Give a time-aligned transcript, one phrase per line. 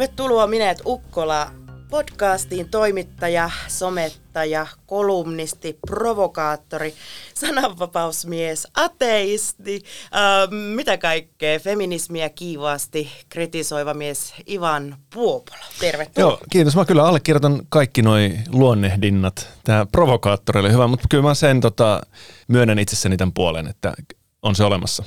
[0.00, 1.50] Tervetuloa Mineet Ukkola
[1.90, 6.94] podcastiin toimittaja, somettaja, kolumnisti, provokaattori,
[7.34, 15.64] sananvapausmies, ateisti, äh, mitä kaikkea, feminismiä kiivaasti kritisoiva mies Ivan Puopola.
[15.80, 16.30] Tervetuloa.
[16.30, 16.76] Joo, kiitos.
[16.76, 19.48] Mä kyllä allekirjoitan kaikki noi luonnehdinnat.
[19.64, 22.00] Tämä provokaattori oli hyvä, mutta kyllä mä sen tota,
[22.48, 23.94] myönnän itsessäni tämän puolen, että
[24.42, 25.04] on se olemassa.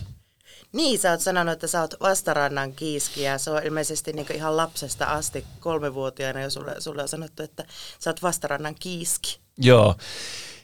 [0.74, 4.58] Niin, sä oot sanonut, että sä oot vastarannan kiiski ja se on ilmeisesti niin ihan
[4.58, 7.66] lapsesta asti kolmevuotiaana jo sulle, sulle on sanottu, että
[8.00, 9.40] sä oot vastarannan kiiski.
[9.58, 9.96] Joo.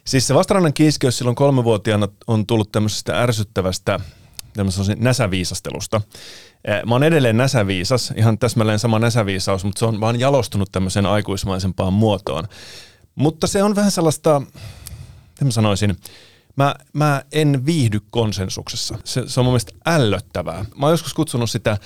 [0.04, 4.00] Siis se vastarannan kiiski, jos silloin kolmevuotiaana on tullut tämmöisestä ärsyttävästä
[4.52, 6.00] tämmöisestä näsäviisastelusta.
[6.86, 11.92] Mä oon edelleen näsäviisas, ihan täsmälleen sama näsäviisaus, mutta se on vaan jalostunut tämmöiseen aikuismaisempaan
[11.92, 12.48] muotoon.
[13.14, 15.96] Mutta se on vähän sellaista, mitä mä sanoisin,
[16.56, 18.98] mä, mä en viihdy konsensuksessa.
[19.04, 20.64] Se, se on mun mielestä ällöttävää.
[20.76, 21.78] Mä oon joskus kutsunut sitä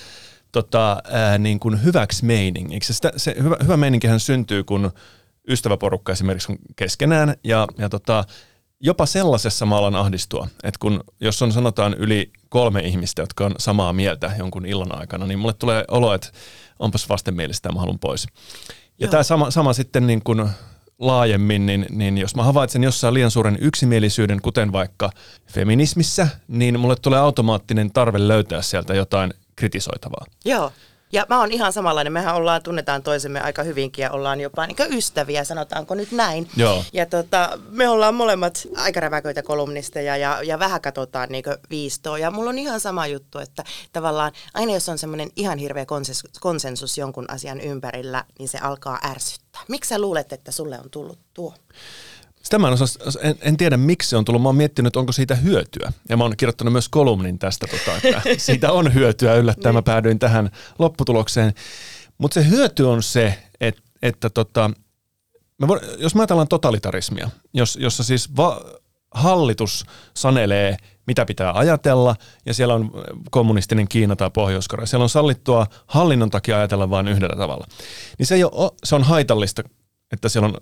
[0.52, 2.94] tota, ää, niin kuin hyväksi meiningiksi.
[2.94, 4.90] Sitä, se hyvä, hyvä meininkihän syntyy, kun
[5.48, 8.24] ystäväporukka esimerkiksi on keskenään ja, ja tota,
[8.80, 13.54] jopa sellaisessa mä alan ahdistua, että kun jos on sanotaan yli kolme ihmistä, jotka on
[13.58, 16.28] samaa mieltä jonkun illan aikana, niin mulle tulee olo, että
[16.78, 18.26] onpas vastenmielistä ja mä haluan pois.
[18.98, 20.48] Ja tämä sama, sama sitten niin kuin
[20.98, 25.10] laajemmin, niin, niin jos mä havaitsen jossain liian suuren yksimielisyyden, kuten vaikka
[25.46, 30.26] feminismissä, niin mulle tulee automaattinen tarve löytää sieltä jotain kritisoitavaa.
[30.44, 30.72] Joo.
[31.14, 32.12] Ja mä oon ihan samanlainen.
[32.12, 36.48] Mehän ollaan, tunnetaan toisemme aika hyvinkin ja ollaan jopa niin ystäviä, sanotaanko nyt näin.
[36.56, 36.84] Joo.
[36.92, 42.18] Ja tota, me ollaan molemmat aika räväköitä kolumnisteja ja, ja vähän katsotaan niin viistoa.
[42.18, 46.30] Ja mulla on ihan sama juttu, että tavallaan aina jos on semmoinen ihan hirveä konsensus,
[46.40, 49.62] konsensus jonkun asian ympärillä, niin se alkaa ärsyttää.
[49.68, 51.54] Miksi sä luulet, että sulle on tullut tuo?
[52.44, 52.88] Sitä mä en, osaa,
[53.20, 54.42] en, en tiedä miksi se on tullut.
[54.42, 55.92] Mä oon miettinyt, onko siitä hyötyä.
[56.08, 59.34] Ja mä oon kirjoittanut myös kolumnin tästä, tota, että siitä on hyötyä.
[59.34, 59.84] Yllättäen mä niin.
[59.84, 61.54] päädyin tähän lopputulokseen.
[62.18, 64.70] Mutta se hyöty on se, että, että tota,
[65.60, 68.60] me voi, jos mä ajatellaan totalitarismia, jos, jossa siis va,
[69.14, 69.84] hallitus
[70.16, 72.16] sanelee, mitä pitää ajatella,
[72.46, 72.90] ja siellä on
[73.30, 77.66] kommunistinen Kiina tai Pohjois-Korea, siellä on sallittua hallinnon takia ajatella vain yhdellä tavalla.
[78.18, 79.62] Niin se, ei ole, se on haitallista,
[80.12, 80.54] että siellä on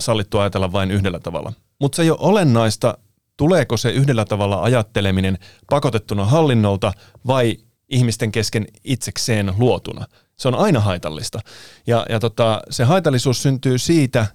[0.00, 1.52] sallittu ajatella vain yhdellä tavalla.
[1.80, 2.98] Mutta se ei ole olennaista,
[3.36, 5.38] tuleeko se yhdellä tavalla ajatteleminen
[5.70, 6.92] pakotettuna hallinnolta
[7.26, 7.56] vai
[7.88, 10.06] ihmisten kesken itsekseen luotuna.
[10.36, 11.40] Se on aina haitallista.
[11.86, 14.26] Ja, ja tota, se haitallisuus syntyy siitä,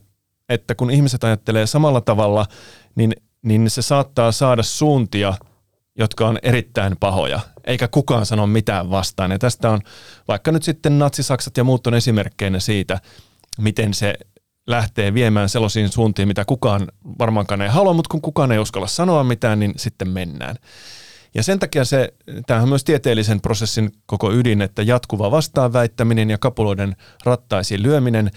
[0.49, 2.45] että kun ihmiset ajattelee samalla tavalla,
[2.95, 5.33] niin, niin se saattaa saada suuntia,
[5.97, 9.31] jotka on erittäin pahoja, eikä kukaan sano mitään vastaan.
[9.31, 9.81] Ja tästä on
[10.27, 12.99] vaikka nyt sitten natsisaksat ja muut on esimerkkeinä siitä,
[13.57, 14.13] miten se
[14.71, 16.87] lähtee viemään sellaisiin suuntiin, mitä kukaan
[17.19, 20.55] varmaankaan ei halua, mutta kun kukaan ei uskalla sanoa mitään, niin sitten mennään.
[21.33, 22.13] Ja sen takia se,
[22.47, 26.95] tämähän on myös tieteellisen prosessin koko ydin, että jatkuva vastaanväittäminen ja kapuloiden
[27.25, 28.31] rattaisiin lyöminen.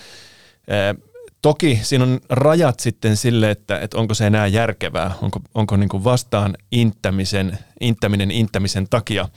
[1.43, 6.05] toki siinä on rajat sitten sille, että, että onko se enää järkevää, onko, onko niin
[6.05, 9.29] vastaan inttämisen, inttäminen inttämisen takia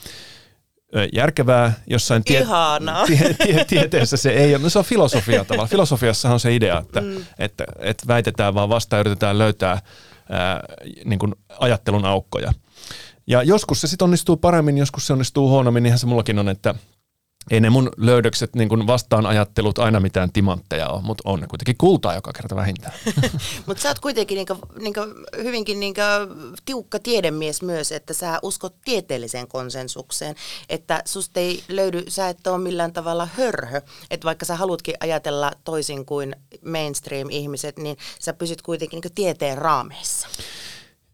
[1.14, 2.46] järkevää jossain tie-
[3.08, 4.64] tie- tie- tieteessä se ei ole.
[4.64, 5.68] No se on filosofia tavalla.
[5.68, 7.18] Filosofiassa on se idea, että, mm.
[7.40, 9.82] että, että väitetään vaan vastaan yritetään löytää
[10.30, 10.64] ää,
[11.06, 12.54] niin kuin ajattelun aukkoja.
[13.28, 15.84] Ja joskus se sitten onnistuu paremmin, joskus se onnistuu huonommin.
[15.84, 16.76] Niinhän se mullakin on, että
[17.52, 21.78] ei ne mun löydökset niin kuin vastaanajattelut aina mitään timantteja ole, mutta on ne kuitenkin
[21.78, 22.94] kultaa joka kerta vähintään.
[23.68, 25.00] mutta sä oot kuitenkin niinku, niinku,
[25.44, 26.02] hyvinkin niinku
[26.66, 30.36] tiukka tiedemies myös, että sä uskot tieteelliseen konsensukseen,
[30.70, 33.82] että susta ei löydy, sä et ole millään tavalla hörhö,
[34.12, 36.36] että vaikka sä halutkin ajatella toisin kuin
[36.66, 40.28] mainstream-ihmiset, niin sä pysyt kuitenkin niinku tieteen raameissa.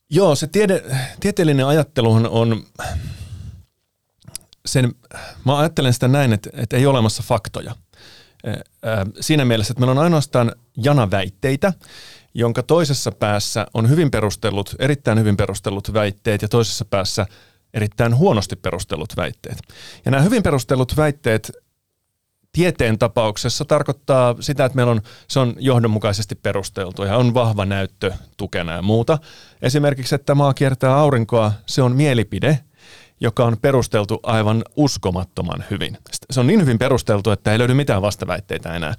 [0.10, 0.84] Joo, se tiede,
[1.20, 2.64] tieteellinen ajatteluhan on
[4.66, 4.96] sen,
[5.46, 7.76] mä ajattelen sitä näin, että, että ei ole olemassa faktoja.
[9.20, 11.74] Siinä mielessä, että meillä on ainoastaan janaväitteitä,
[12.34, 17.26] jonka toisessa päässä on hyvin perustellut, erittäin hyvin perustellut väitteet ja toisessa päässä
[17.74, 19.58] erittäin huonosti perustellut väitteet.
[20.06, 21.52] Ja nämä hyvin perustellut väitteet
[22.52, 28.14] tieteen tapauksessa tarkoittaa sitä, että meillä on, se on johdonmukaisesti perusteltu ja on vahva näyttö
[28.38, 29.18] tukena ja muuta.
[29.62, 32.60] Esimerkiksi, että maa kiertää aurinkoa, se on mielipide–
[33.24, 35.98] joka on perusteltu aivan uskomattoman hyvin.
[36.32, 38.94] Se on niin hyvin perusteltu, että ei löydy mitään vastaväitteitä enää.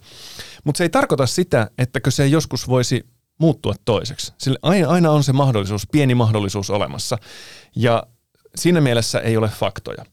[0.64, 3.06] Mutta se ei tarkoita sitä, ettäkö se joskus voisi
[3.38, 4.32] muuttua toiseksi.
[4.38, 7.18] Sillä aina on se mahdollisuus, pieni mahdollisuus olemassa.
[7.76, 8.02] Ja
[8.56, 10.04] siinä mielessä ei ole faktoja.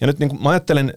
[0.00, 0.94] Ja nyt niin mä ajattelen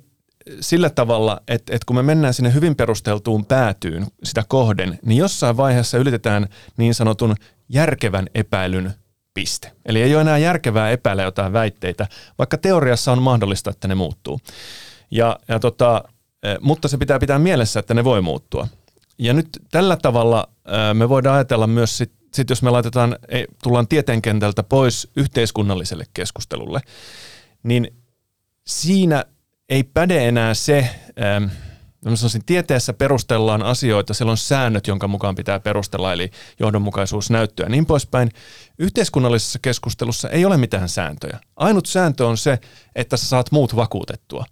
[0.59, 5.57] sillä tavalla, että, että kun me mennään sinne hyvin perusteltuun päätyyn sitä kohden, niin jossain
[5.57, 7.35] vaiheessa ylitetään niin sanotun
[7.69, 8.93] järkevän epäilyn
[9.33, 9.71] piste.
[9.85, 12.07] Eli ei ole enää järkevää epäillä jotain väitteitä,
[12.37, 14.39] vaikka teoriassa on mahdollista, että ne muuttuu.
[15.11, 16.03] Ja, ja tota,
[16.43, 18.67] e, mutta se pitää pitää mielessä, että ne voi muuttua.
[19.17, 23.15] Ja nyt tällä tavalla e, me voidaan ajatella myös sit, sit jos me laitetaan,
[23.63, 26.81] tullaan tieteenkentältä pois yhteiskunnalliselle keskustelulle,
[27.63, 27.93] niin
[28.67, 29.25] siinä
[29.69, 30.89] ei päde enää se,
[31.23, 31.45] ähm,
[32.03, 37.85] sanoisin, tieteessä perustellaan asioita, siellä on säännöt, jonka mukaan pitää perustella, eli johdonmukaisuusnäyttöä ja niin
[37.85, 38.29] poispäin.
[38.79, 41.39] Yhteiskunnallisessa keskustelussa ei ole mitään sääntöjä.
[41.55, 42.59] Ainut sääntö on se,
[42.95, 44.45] että sä saat muut vakuutettua.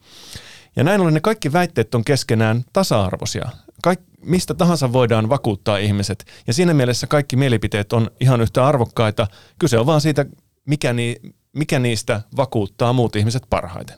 [0.75, 3.49] Ja näin ollen ne kaikki väitteet on keskenään tasa-arvoisia.
[3.83, 6.25] Kaik, mistä tahansa voidaan vakuuttaa ihmiset.
[6.47, 9.27] Ja siinä mielessä kaikki mielipiteet on ihan yhtä arvokkaita.
[9.59, 10.25] Kyse on vaan siitä,
[10.65, 11.15] mikä, ni,
[11.53, 13.97] mikä niistä vakuuttaa muut ihmiset parhaiten.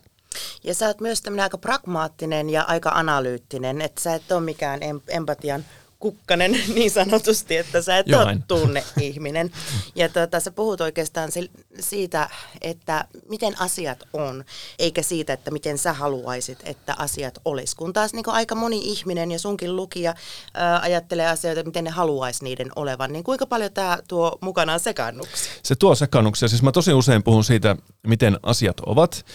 [0.63, 4.79] Ja sä oot myös tämmöinen aika pragmaattinen ja aika analyyttinen, että sä et ole mikään
[5.07, 5.65] empatian
[6.03, 9.51] kukkanen niin sanotusti, että sä et ole tunne-ihminen.
[9.95, 11.29] Ja tota, sä puhut oikeastaan
[11.79, 12.29] siitä,
[12.61, 14.43] että miten asiat on,
[14.79, 17.75] eikä siitä, että miten sä haluaisit, että asiat olisi.
[17.75, 20.15] Kun taas niin aika moni ihminen ja sunkin lukija
[20.53, 25.53] ää, ajattelee asioita, miten ne haluaisi niiden olevan, niin kuinka paljon tämä tuo mukanaan sekannuksia?
[25.63, 26.47] Se tuo sekannuksia.
[26.47, 27.75] Siis mä tosi usein puhun siitä,
[28.07, 29.25] miten asiat ovat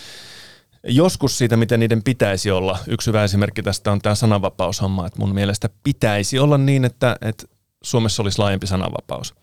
[0.84, 2.78] joskus siitä, miten niiden pitäisi olla.
[2.86, 7.46] Yksi hyvä esimerkki tästä on tämä sananvapaushomma, että mun mielestä pitäisi olla niin, että, että
[7.82, 9.34] Suomessa olisi laajempi sananvapaus.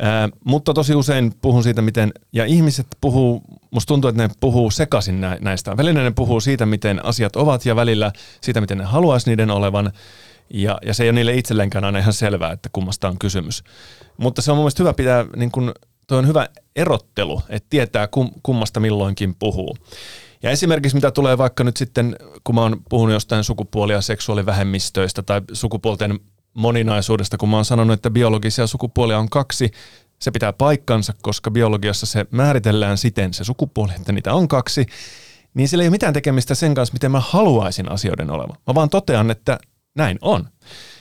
[0.00, 4.70] Ää, mutta tosi usein puhun siitä, miten, ja ihmiset puhuu, musta tuntuu, että ne puhuu
[4.70, 5.76] sekaisin näistä.
[5.76, 9.92] Välillä ne puhuu siitä, miten asiat ovat, ja välillä siitä, miten ne haluaisi niiden olevan,
[10.54, 13.64] ja, ja se ei ole niille itselleenkään aina ihan selvää, että kummasta on kysymys.
[14.16, 15.74] Mutta se on mun mielestä hyvä pitää, niin kun,
[16.06, 19.76] toi on hyvä erottelu, että tietää kum, kummasta milloinkin puhuu.
[20.42, 25.22] Ja esimerkiksi mitä tulee vaikka nyt sitten, kun mä oon puhunut jostain sukupuoli- ja seksuaalivähemmistöistä
[25.22, 26.20] tai sukupuolten
[26.54, 29.70] moninaisuudesta, kun mä oon sanonut, että biologisia sukupuolia on kaksi,
[30.18, 34.86] se pitää paikkansa, koska biologiassa se määritellään siten se sukupuoli, että niitä on kaksi,
[35.54, 38.56] niin sillä ei ole mitään tekemistä sen kanssa, miten mä haluaisin asioiden olevan.
[38.66, 39.58] Mä vaan totean, että
[39.94, 40.48] näin on.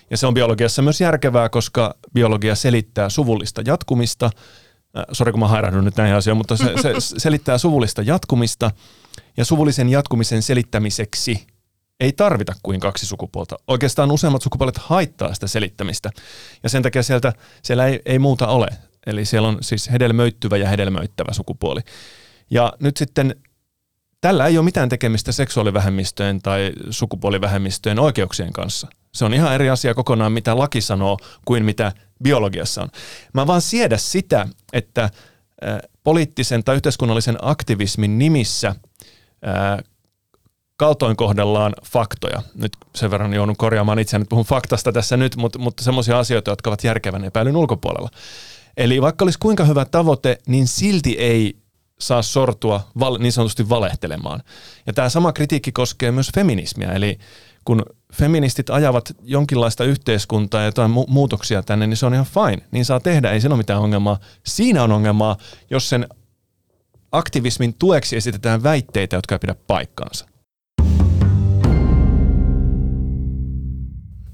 [0.09, 4.25] Ja se on biologiassa myös järkevää, koska biologia selittää suvullista jatkumista.
[4.25, 8.71] Äh, sori kun mä hairahdun nyt näihin asioihin, mutta se, se selittää suvullista jatkumista–
[9.39, 11.47] ja suvullisen jatkumisen selittämiseksi
[11.99, 13.55] ei tarvita kuin kaksi sukupuolta.
[13.67, 16.09] Oikeastaan useammat sukupuolet haittaa sitä selittämistä.
[16.63, 17.33] Ja sen takia sieltä,
[17.63, 18.67] siellä ei, ei muuta ole.
[19.05, 21.81] Eli siellä on siis hedelmöittyvä ja hedelmöittävä sukupuoli.
[22.51, 23.35] Ja nyt sitten
[24.21, 28.87] tällä ei ole mitään tekemistä seksuaalivähemmistöjen tai sukupuolivähemmistöjen oikeuksien kanssa.
[29.13, 31.91] Se on ihan eri asia kokonaan, mitä laki sanoo, kuin mitä
[32.23, 32.89] biologiassa on.
[33.33, 35.09] Mä vaan siedä sitä, että
[36.03, 38.75] poliittisen tai yhteiskunnallisen aktivismin nimissä–
[40.77, 42.41] kaltoin kohdellaan faktoja.
[42.55, 46.69] Nyt sen verran joudun korjaamaan itseäni, puhun faktasta tässä nyt, mutta, mutta semmoisia asioita, jotka
[46.69, 48.09] ovat järkevän epäilyn ulkopuolella.
[48.77, 51.57] Eli vaikka olisi kuinka hyvä tavoite, niin silti ei
[51.99, 54.43] saa sortua val, niin sanotusti valehtelemaan.
[54.85, 57.17] Ja tämä sama kritiikki koskee myös feminismiä, eli
[57.65, 57.83] kun
[58.13, 62.67] feministit ajavat jonkinlaista yhteiskuntaa ja jotain mu- muutoksia tänne, niin se on ihan fine.
[62.71, 64.19] Niin saa tehdä, ei siinä ole mitään ongelmaa.
[64.45, 65.37] Siinä on ongelmaa,
[65.69, 66.07] jos sen
[67.11, 70.25] aktivismin tueksi esitetään väitteitä, jotka ei pidä paikkaansa.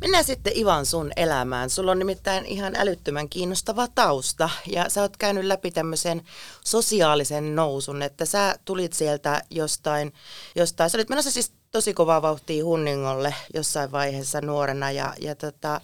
[0.02, 1.70] Mennään sitten Ivan sun elämään.
[1.70, 6.22] Sulla on nimittäin ihan älyttömän kiinnostava tausta ja sä oot käynyt läpi tämmöisen
[6.66, 10.14] sosiaalisen nousun, että sä tulit sieltä jostain,
[10.56, 15.82] jostain sä olit menossa siis tosi kovaa vauhtia Hunningolle jossain vaiheessa nuorena ja, ja tota,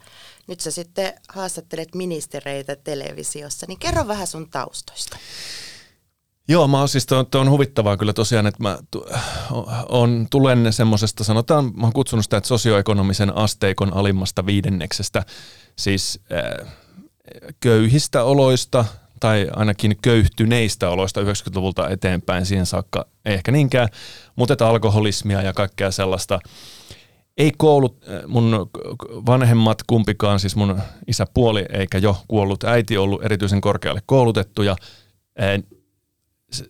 [0.47, 5.17] nyt sä sitten haastattelet ministereitä televisiossa, niin kerro vähän sun taustoista.
[6.51, 8.77] Joo, mä oon siis, to, to on huvittavaa kyllä tosiaan, että mä
[9.89, 15.23] on, tulen semmoisesta, sanotaan, mä oon kutsunut sitä, että sosioekonomisen asteikon alimmasta viidenneksestä,
[15.75, 16.73] siis äh,
[17.59, 18.85] köyhistä oloista,
[19.19, 23.89] tai ainakin köyhtyneistä oloista 90-luvulta eteenpäin siihen saakka, ehkä niinkään,
[24.35, 26.39] mutta että alkoholismia ja kaikkea sellaista.
[27.37, 28.69] Ei koulut, mun
[29.25, 34.75] vanhemmat kumpikaan, siis mun isäpuoli eikä jo kuollut äiti ollut erityisen korkealle koulutettuja,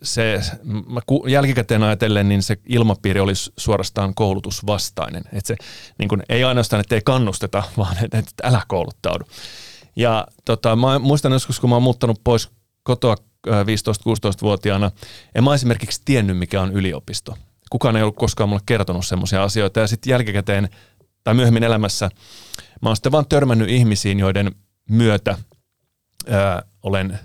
[0.02, 5.22] se, mä jälkikäteen ajatellen, niin se ilmapiiri olisi suorastaan koulutusvastainen.
[5.32, 5.56] Että se
[5.98, 9.24] niin kuin, ei ainoastaan, että ei kannusteta, vaan että, että älä kouluttaudu.
[9.96, 12.50] Ja tota, mä muistan joskus, kun mä oon muuttanut pois
[12.82, 13.16] kotoa
[13.48, 14.90] 15-16-vuotiaana.
[15.34, 17.36] En mä esimerkiksi tiennyt, mikä on yliopisto.
[17.70, 19.80] Kukaan ei ollut koskaan mulle kertonut semmoisia asioita.
[19.80, 20.68] Ja sitten jälkikäteen
[21.24, 22.10] tai myöhemmin elämässä
[22.82, 24.54] mä oon sitten vaan törmännyt ihmisiin, joiden
[24.90, 25.38] myötä
[26.28, 27.18] ää, olen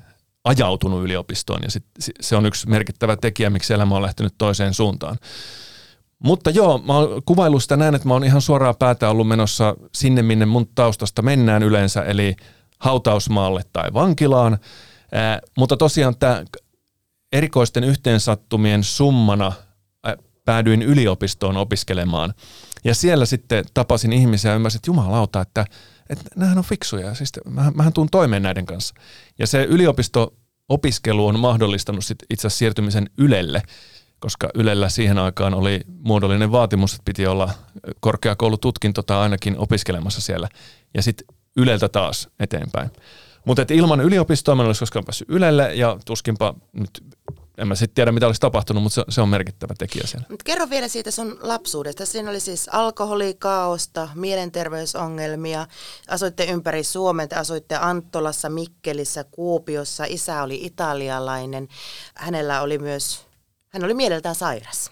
[0.48, 1.60] ajautunut yliopistoon.
[1.64, 1.86] Ja sit,
[2.20, 5.18] se on yksi merkittävä tekijä, miksi elämä on lähtenyt toiseen suuntaan.
[6.20, 9.76] Mutta joo, mä oon kuvailu sitä näin, että mä oon ihan suoraan päätä ollut menossa
[9.96, 12.36] sinne, minne mun taustasta mennään yleensä, eli
[12.80, 14.58] hautausmaalle tai vankilaan.
[15.12, 16.44] Ää, mutta tosiaan tämä
[17.32, 19.52] erikoisten yhteensattumien summana
[20.04, 22.34] ää, päädyin yliopistoon opiskelemaan.
[22.84, 25.66] Ja siellä sitten tapasin ihmisiä ja ymmärsin, että jumalauta, että,
[26.10, 27.14] että nämähän on fiksuja.
[27.14, 28.96] Siis mähän, mähän tuun toimeen näiden kanssa.
[29.40, 33.62] Ja se yliopisto-opiskelu on mahdollistanut sit itse asiassa siirtymisen Ylelle
[34.20, 37.50] koska Ylellä siihen aikaan oli muodollinen vaatimus, että piti olla
[38.00, 40.48] korkeakoulututkinto tai ainakin opiskelemassa siellä.
[40.94, 42.90] Ja sitten Yleltä taas eteenpäin.
[43.46, 47.04] Mutta ilman yliopistoa mä en olisi koskaan päässyt Ylelle ja tuskinpa nyt
[47.58, 50.28] en mä sitten tiedä, mitä olisi tapahtunut, mutta se, se on merkittävä tekijä siellä.
[50.30, 52.06] Mut kerro vielä siitä sun lapsuudesta.
[52.06, 55.68] Siinä oli siis alkoholikaaosta, mielenterveysongelmia.
[56.08, 60.06] Asuitte ympäri Suomen, te asuitte Anttolassa, Mikkelissä, Kuopiossa.
[60.08, 61.68] Isä oli italialainen.
[62.16, 63.28] Hänellä oli myös
[63.70, 64.92] hän oli mieleltään sairas.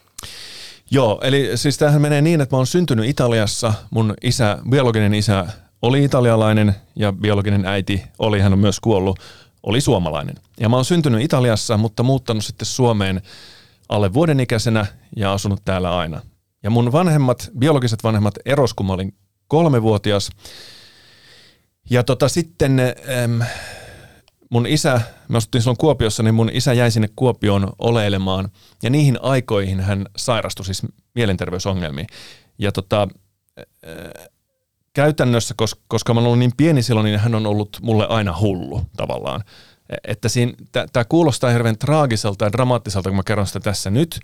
[0.91, 3.73] Joo, eli siis tämähän menee niin, että mä oon syntynyt Italiassa.
[3.89, 5.45] Mun isä, biologinen isä
[5.81, 9.19] oli italialainen ja biologinen äiti oli, hän on myös kuollut,
[9.65, 10.35] oli suomalainen.
[10.59, 13.21] Ja mä oon syntynyt Italiassa, mutta muuttanut sitten Suomeen
[13.89, 16.21] alle vuoden ikäisenä ja asunut täällä aina.
[16.63, 19.13] Ja mun vanhemmat, biologiset vanhemmat eros, kun mä olin
[19.47, 20.29] kolmevuotias.
[21.89, 23.41] Ja tota sitten ähm,
[24.49, 28.49] mun isä, me asuttiin silloin Kuopiossa, niin mun isä jäi sinne Kuopioon oleilemaan.
[28.83, 30.81] Ja niihin aikoihin hän sairastui siis
[31.15, 32.07] mielenterveysongelmiin.
[32.57, 33.07] Ja tota,
[34.95, 35.55] käytännössä,
[35.87, 39.43] koska mä olen niin pieni silloin, niin hän on ollut mulle aina hullu tavallaan.
[39.89, 40.27] E, että
[40.93, 44.19] tämä kuulostaa hirveän traagiselta ja dramaattiselta, kun mä kerron sitä tässä nyt,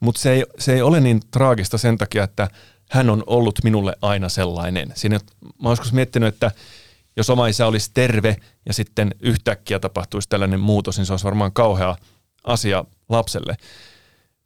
[0.00, 2.48] mutta se ei, se ei ole niin traagista sen takia, että
[2.90, 4.92] hän on ollut minulle aina sellainen.
[4.94, 5.20] Siinä,
[5.62, 6.50] mä oon miettinyt, että
[7.16, 11.52] jos oma isä olisi terve ja sitten yhtäkkiä tapahtuisi tällainen muutos, niin se olisi varmaan
[11.52, 11.96] kauhea
[12.44, 13.56] asia lapselle.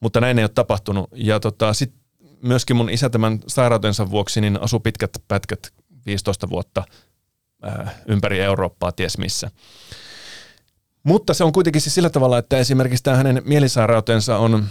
[0.00, 1.10] Mutta näin ei ole tapahtunut.
[1.14, 1.99] Ja tota, sitten
[2.42, 5.72] myöskin mun isä tämän sairautensa vuoksi niin asui pitkät pätkät
[6.06, 6.84] 15 vuotta
[7.62, 9.50] ää, ympäri Eurooppaa, ties missä.
[11.02, 14.68] Mutta se on kuitenkin siis sillä tavalla, että esimerkiksi tämä hänen mielisairautensa on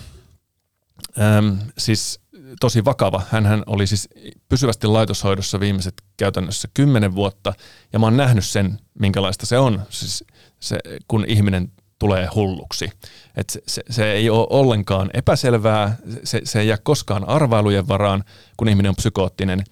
[1.37, 2.19] äm, siis
[2.59, 3.21] tosi vakava.
[3.29, 4.09] Hänhän oli siis
[4.49, 7.53] pysyvästi laitoshoidossa viimeiset käytännössä kymmenen vuotta,
[7.93, 10.23] ja mä oon nähnyt sen, minkälaista se on, siis
[10.59, 12.89] se, kun ihminen tulee hulluksi.
[13.35, 18.23] Et se, se, se ei ole ollenkaan epäselvää, se, se ei jää koskaan arvailujen varaan,
[18.57, 19.63] kun ihminen on psykoottinen.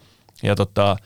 [0.43, 0.98] Ja tota,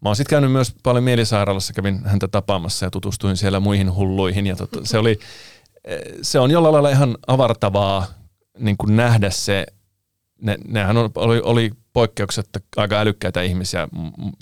[0.00, 4.46] mä oon sitten käynyt myös paljon mielisairaalassa, kävin häntä tapaamassa ja tutustuin siellä muihin hulluihin.
[4.46, 5.18] Ja tota, se, oli,
[6.22, 8.06] se on jollain lailla ihan avartavaa
[8.58, 9.66] niin kuin nähdä se
[10.42, 13.88] ne, nehän oli, oli poikkeuksetta aika älykkäitä ihmisiä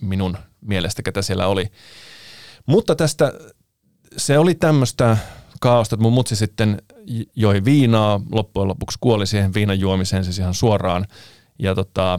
[0.01, 1.67] minun mielestä, ketä siellä oli.
[2.67, 3.33] Mutta tästä
[4.17, 5.17] se oli tämmöistä
[5.62, 6.83] kaaosta, että mun mutsi sitten
[7.37, 11.07] joi viinaa, loppujen lopuksi kuoli siihen viinan juomiseen siis ihan suoraan.
[11.59, 12.19] Ja tota,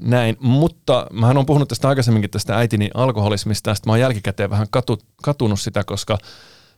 [0.00, 4.66] näin, mutta mähän on puhunut tästä aikaisemminkin tästä äitini alkoholismista, ja mä oon jälkikäteen vähän
[4.70, 6.18] katu, katunut sitä, koska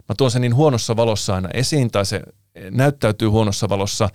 [0.08, 2.22] mä tuon sen niin huonossa valossa aina esiin, tai se
[2.70, 4.08] näyttäytyy huonossa valossa,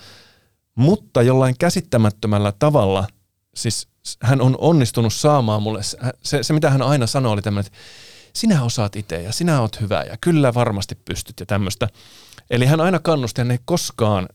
[0.75, 3.07] mutta jollain käsittämättömällä tavalla,
[3.55, 3.88] siis
[4.22, 5.81] hän on onnistunut saamaan mulle,
[6.24, 7.77] se, se mitä hän aina sanoi oli tämmöinen, että
[8.36, 11.88] sinä osaat itse ja sinä oot hyvä ja kyllä varmasti pystyt ja tämmöistä.
[12.50, 14.28] Eli hän aina kannusti, hän ei koskaan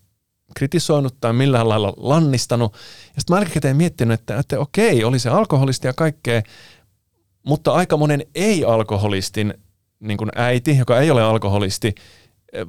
[0.56, 2.72] kritisoinut tai millään lailla lannistanut.
[2.74, 6.42] Ja sitten mä jälkikäteen miettinyt, että, että okei, oli se alkoholisti ja kaikkea,
[7.42, 9.54] mutta aika monen ei-alkoholistin
[10.00, 11.94] niin kuin äiti, joka ei ole alkoholisti,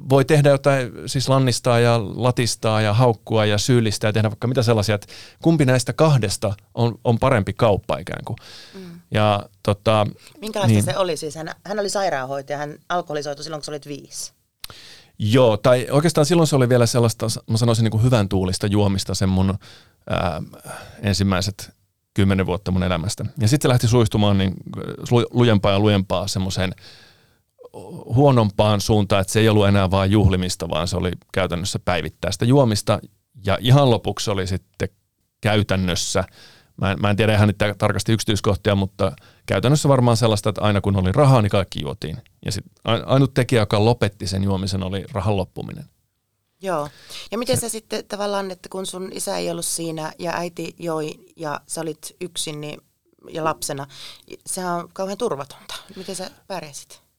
[0.08, 4.62] voi tehdä jotain, siis lannistaa ja latistaa ja haukkua ja syyllistää ja tehdä vaikka mitä
[4.62, 5.06] sellaisia, että
[5.42, 8.36] kumpi näistä kahdesta on, on parempi kauppa ikään kuin.
[8.74, 9.00] Mm.
[9.10, 10.06] Ja, tota,
[10.40, 11.34] Minkälaista niin, se oli siis?
[11.34, 14.32] Hän, hän oli sairaanhoitaja, hän alkoholisoitu silloin, kun sä olit viisi.
[15.18, 19.14] Joo, tai oikeastaan silloin se oli vielä sellaista, mä sanoisin niin kuin hyvän tuulista juomista
[19.14, 19.58] sen mun
[20.10, 20.42] ää,
[21.02, 21.70] ensimmäiset
[22.14, 23.24] kymmenen vuotta mun elämästä.
[23.38, 24.54] Ja sitten se lähti suistumaan niin,
[25.30, 26.74] lujempaa ja lujempaa semmoiseen–
[28.14, 32.98] huonompaan suuntaan, että se ei ollut enää vain juhlimista, vaan se oli käytännössä päivittäistä juomista.
[33.46, 34.88] Ja ihan lopuksi oli sitten
[35.40, 36.24] käytännössä,
[36.76, 39.12] mä en, mä en tiedä ihan niitä tarkasti yksityiskohtia, mutta
[39.46, 42.16] käytännössä varmaan sellaista, että aina kun oli rahaa, niin kaikki juotiin.
[42.44, 42.72] Ja sitten
[43.06, 45.84] ainut tekijä, joka lopetti sen juomisen, oli rahan loppuminen.
[46.62, 46.88] Joo.
[47.30, 51.14] Ja miten sä sitten tavallaan, että kun sun isä ei ollut siinä ja äiti joi
[51.36, 52.80] ja sä olit yksin niin,
[53.30, 53.86] ja lapsena,
[54.46, 55.74] sehän on kauhean turvatonta.
[55.96, 57.09] Miten sä pärjäsit?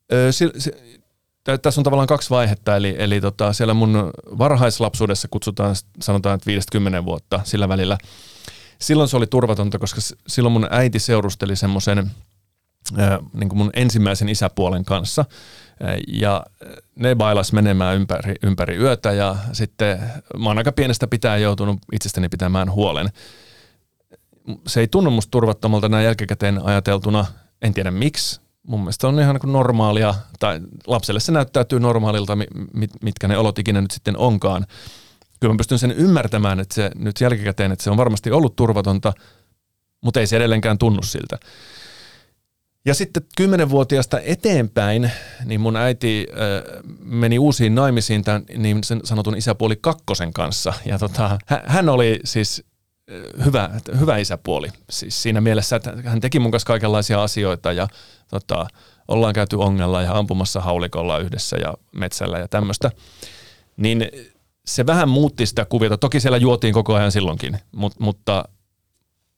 [1.62, 7.06] Tässä on tavallaan kaksi vaihetta, eli, eli tota, siellä mun varhaislapsuudessa kutsutaan, sanotaan, että 50
[7.06, 7.98] vuotta sillä välillä.
[8.80, 12.12] Silloin se oli turvatonta, koska silloin mun äiti seurusteli semmoisen
[13.34, 15.26] niin mun ensimmäisen isäpuolen kanssa.
[16.08, 16.44] Ja
[16.96, 20.00] ne bailas menemään ympäri, ympäri yötä ja sitten
[20.38, 23.10] mä oon aika pienestä pitää joutunut itsestäni pitämään huolen.
[24.68, 27.26] Se ei tunnu musta turvattomalta näin jälkikäteen ajateltuna,
[27.62, 32.38] en tiedä miksi, mun mielestä on ihan niin normaalia, tai lapselle se näyttäytyy normaalilta,
[33.02, 34.66] mitkä ne olot ikinä nyt sitten onkaan.
[35.40, 39.14] Kyllä mä pystyn sen ymmärtämään, että se nyt jälkikäteen, että se on varmasti ollut turvatonta,
[40.02, 41.38] mutta ei se edelleenkään tunnu siltä.
[42.86, 45.12] Ja sitten kymmenenvuotiaasta eteenpäin,
[45.46, 50.74] niin mun äiti äh, meni uusiin naimisiin tämän niin sen sanotun isäpuoli kakkosen kanssa.
[50.86, 52.64] Ja tota, hän oli siis
[53.46, 54.68] hyvä, hyvä isäpuoli.
[54.90, 57.88] Siis siinä mielessä, että hän teki mun kanssa kaikenlaisia asioita ja
[58.28, 58.68] tota,
[59.08, 62.92] ollaan käyty ongella ja ampumassa haulikolla yhdessä ja metsällä ja tämmöistä.
[63.78, 64.08] Niin
[64.66, 65.98] se vähän muutti sitä kuviota.
[65.98, 68.46] Toki siellä juotiin koko ajan silloinkin, mut, mutta,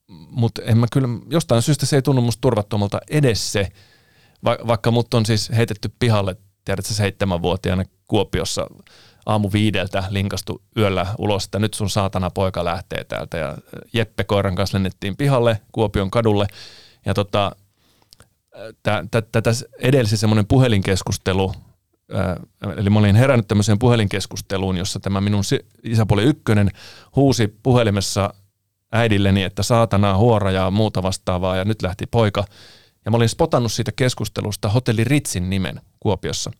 [0.08, 3.68] mutta en mä kyllä, jostain syystä se ei tunnu musta turvattomalta edes se,
[4.44, 8.66] va, vaikka mut on siis heitetty pihalle, tiedätkö, seitsemänvuotiaana Kuopiossa
[9.26, 13.38] aamu viideltä linkastu yöllä ulos, että nyt sun saatana poika lähtee täältä.
[13.38, 13.56] Ja
[13.92, 16.46] Jeppe koiran kanssa lennettiin pihalle Kuopion kadulle.
[17.06, 17.56] Ja tota,
[19.10, 21.52] tätä edelsi semmoinen puhelinkeskustelu,
[22.76, 25.42] eli mä olin herännyt tämmöiseen puhelinkeskusteluun, jossa tämä minun
[25.82, 26.70] isäpuoli ykkönen
[27.16, 28.34] huusi puhelimessa
[28.92, 32.44] äidilleni, että saatana huora ja muuta vastaavaa, ja nyt lähti poika.
[33.04, 36.50] Ja mä olin spotannut siitä keskustelusta Hotelli Ritsin nimen Kuopiossa.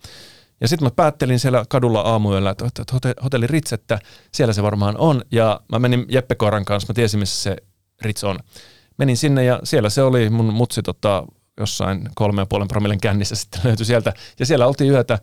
[0.61, 2.85] Ja sitten mä päättelin siellä kadulla aamuyöllä, että,
[3.25, 3.99] hotelli Ritz, että
[4.33, 5.23] siellä se varmaan on.
[5.33, 7.57] Ja mä menin Jeppe Koiran kanssa, mä tiesin missä se
[8.03, 8.39] Ritz on.
[8.99, 11.25] Menin sinne ja siellä se oli mun mutsi tota,
[11.61, 14.13] jossain kolme ja puolen promillen kännissä sitten löytyi sieltä.
[14.39, 15.19] Ja siellä oltiin yötä.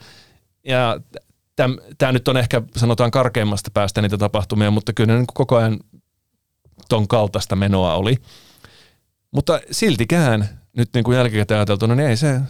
[0.66, 1.00] Ja
[1.98, 5.80] tämä nyt on ehkä sanotaan karkeimmasta päästä niitä tapahtumia, mutta kyllä niin koko ajan
[6.90, 8.18] ton kaltaista menoa oli.
[9.32, 12.42] Mutta siltikään nyt niin kuin jälkikäteen ajateltuna, niin ei se,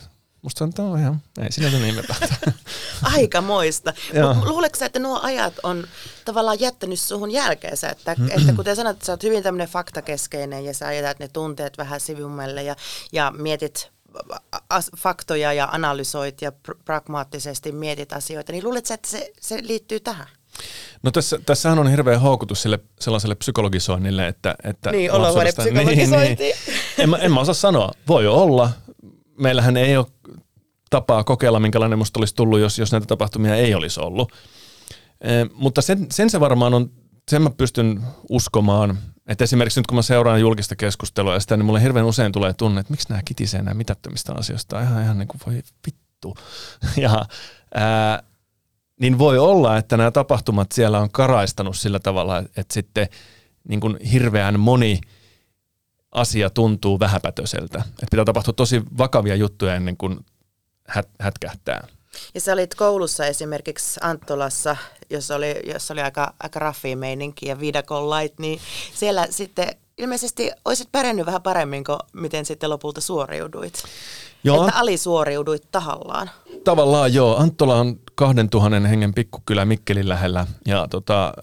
[0.42, 2.04] Musta se on ihan, ei sinänsä niin
[3.16, 3.94] Aika moista.
[4.46, 5.88] Luuletko että nuo ajat on
[6.26, 7.90] tavallaan jättänyt suhun jälkeensä?
[7.90, 11.78] Että, että kuten sanot, että sä oot hyvin tämmöinen faktakeskeinen ja sä jätät ne tunteet
[11.78, 12.76] vähän sivummelle ja,
[13.12, 13.92] ja mietit
[14.98, 20.28] faktoja ja analysoit ja pr- pragmaattisesti mietit asioita, niin luuletko että se, se liittyy tähän?
[21.04, 24.56] No tässä, tässähän on hirveä houkutus sille sellaiselle psykologisoinnille, että...
[24.64, 26.44] että niin, olohuone psykologisointi.
[26.44, 26.78] Niin, niin.
[26.98, 27.92] En, mä, en mä osaa sanoa.
[28.08, 28.70] Voi olla.
[29.38, 30.06] Meillähän ei ole
[30.90, 34.32] tapaa kokeilla, minkälainen musta olisi tullut, jos, jos näitä tapahtumia ei olisi ollut.
[35.22, 36.92] E, mutta sen, sen se varmaan on,
[37.32, 41.66] sen mä pystyn uskomaan, että esimerkiksi nyt kun mä seuraan julkista keskustelua ja sitä, niin
[41.66, 44.82] mulle hirveän usein tulee tunne, että miksi nämä kitisee nämä mitättömistä asioista.
[44.82, 46.36] Ihan, ihan niin kuin voi vittu.
[46.98, 47.26] Ja,
[47.74, 48.24] ää,
[49.00, 53.08] niin voi olla, että nämä tapahtumat siellä on karaistanut sillä tavalla, että sitten
[53.70, 55.02] niin kuin hirveän moni
[56.12, 57.80] asia tuntuu vähäpätöseltä.
[57.88, 60.26] Että pitää tapahtua tosi vakavia juttuja ennen kuin
[60.88, 61.88] hät, hätkähtää.
[62.34, 64.76] Ja sä olit koulussa esimerkiksi Anttolassa,
[65.10, 68.60] jossa oli, jossa oli aika, aika raffi meininki ja viidakon lait, niin
[68.94, 73.84] siellä sitten ilmeisesti olisit pärjännyt vähän paremmin kuin miten sitten lopulta suoriuduit.
[74.44, 74.68] Joo.
[74.68, 76.30] Että alisuoriuduit tahallaan.
[76.64, 77.38] Tavallaan joo.
[77.38, 81.34] Anttola on 2000 hengen pikkukylä Mikkelin lähellä ja tota,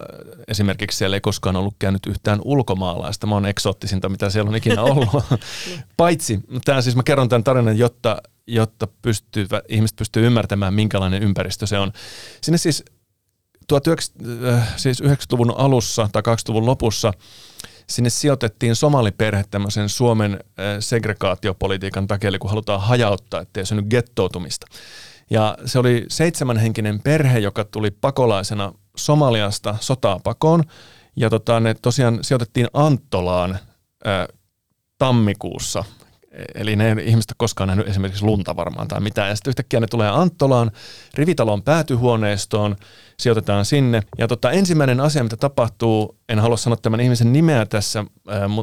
[0.48, 3.26] esimerkiksi siellä ei koskaan ollut käynyt yhtään ulkomaalaista.
[3.26, 5.08] Mä oon eksoottisinta, mitä siellä on ikinä ollut.
[5.96, 8.16] Paitsi, tämä siis mä kerron tämän tarinan, jotta
[8.48, 11.92] jotta pystyy, ihmiset pystyy ymmärtämään, minkälainen ympäristö se on.
[12.40, 12.84] Sinne siis,
[13.72, 17.12] 19, äh, siis 90-luvun alussa tai 20-luvun lopussa
[17.90, 24.66] sinne sijoitettiin somaliperhe tämmöisen Suomen äh, segregaatiopolitiikan takia, eli kun halutaan hajauttaa, ettei synny gettoutumista.
[25.31, 30.64] Ja se oli seitsemänhenkinen perhe, joka tuli pakolaisena Somaliasta sotaa pakoon.
[31.16, 33.59] Ja tota, ne tosiaan sijoitettiin Anttolaan
[34.05, 34.29] ää, äh,
[34.98, 35.85] tammikuussa
[36.55, 39.29] Eli ne ei ihmistä koskaan nähnyt esimerkiksi lunta varmaan tai mitään.
[39.29, 40.70] Ja sitten yhtäkkiä ne tulee Anttolaan,
[41.14, 42.77] rivitalon päätyhuoneistoon,
[43.18, 44.03] sijoitetaan sinne.
[44.18, 48.05] Ja tota, ensimmäinen asia, mitä tapahtuu, en halua sanoa tämän ihmisen nimeä tässä,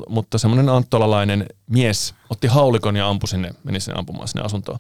[0.10, 4.80] mutta semmoinen anttolalainen mies otti haulikon ja ampui sinne, meni sinne ampumaan sinne asuntoon.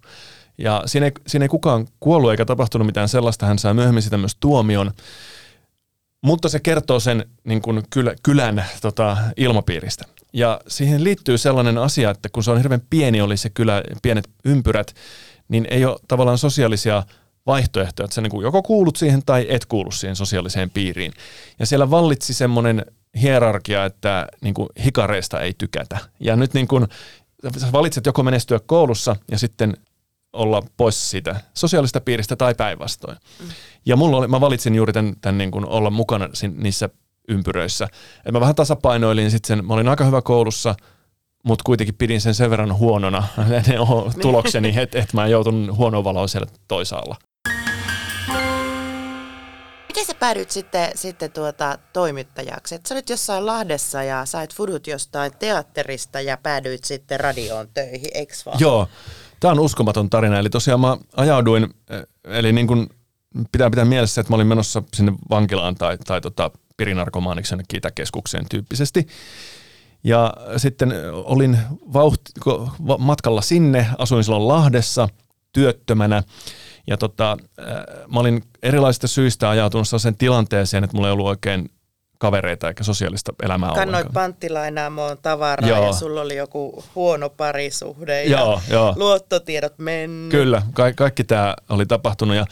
[0.58, 4.18] Ja siinä ei, siinä ei kukaan kuollut eikä tapahtunut mitään sellaista, hän saa myöhemmin sitä
[4.18, 4.92] myös tuomion.
[6.22, 7.84] Mutta se kertoo sen niin kuin
[8.24, 10.06] kylän tota, ilmapiiristä.
[10.36, 14.30] Ja siihen liittyy sellainen asia, että kun se on hirveän pieni, oli se kylä, pienet
[14.46, 14.96] ympyrät,
[15.48, 17.04] niin ei ole tavallaan sosiaalisia
[17.46, 21.14] vaihtoehtoja, että sä niin joko kuulut siihen tai et kuulu siihen sosiaaliseen piiriin.
[21.60, 22.86] Ja siellä vallitsi semmoinen
[23.22, 25.98] hierarkia, että niin kuin hikareista ei tykätä.
[26.20, 26.88] Ja nyt niin kuin,
[27.58, 29.78] sä valitset joko menestyä koulussa ja sitten
[30.34, 33.18] olla pois siitä sosiaalista piiristä tai päinvastoin.
[33.40, 33.48] Mm.
[33.86, 36.90] Ja mulla oli, mä valitsin juuri tämän, tämän niin kuin olla mukana niissä
[37.28, 37.88] ympyröissä.
[38.26, 40.76] Et mä vähän tasapainoilin sitten sen, mä olin aika hyvä koulussa,
[41.44, 43.64] mutta kuitenkin pidin sen sen verran huonona ne
[44.22, 47.16] tulokseni, että et mä joutun huonoon valoon siellä toisaalla.
[49.88, 52.76] Miten sä päädyit sitten, sitten tuota, toimittajaksi?
[52.76, 58.10] Et sä olit jossain Lahdessa ja sait fudut jostain teatterista ja päädyit sitten radioon töihin,
[58.14, 58.60] eikö vaan?
[58.60, 58.88] Joo,
[59.40, 60.40] tämä on uskomaton tarina.
[60.40, 62.88] Eli tosiaan mä ajauduin, eh, eli niin kuin
[63.52, 68.46] pitää pitää mielessä, että mä olin menossa sinne vankilaan tai, tai tota, pirinarkomaaniksi jonnekin Itäkeskukseen
[68.50, 69.08] tyyppisesti.
[70.04, 71.58] Ja sitten olin
[71.94, 72.32] vauhti,
[73.00, 75.10] matkalla sinne, asuin silloin Lahdessa
[75.54, 76.24] työttömänä–
[76.88, 77.68] ja tota, äh,
[78.14, 81.70] mä olin erilaisista syistä ajautunut sen tilanteeseen, että mulla ei ollut oikein
[82.20, 84.14] kavereita eikä sosiaalista elämää Kannoit ollenkaan.
[84.14, 85.86] panttilainaamoon tavaraa joo.
[85.86, 88.94] ja sulla oli joku huono parisuhde ja joo, joo.
[88.98, 90.32] luottotiedot mennyt.
[90.32, 92.46] Kyllä, ka- kaikki tämä oli tapahtunut ja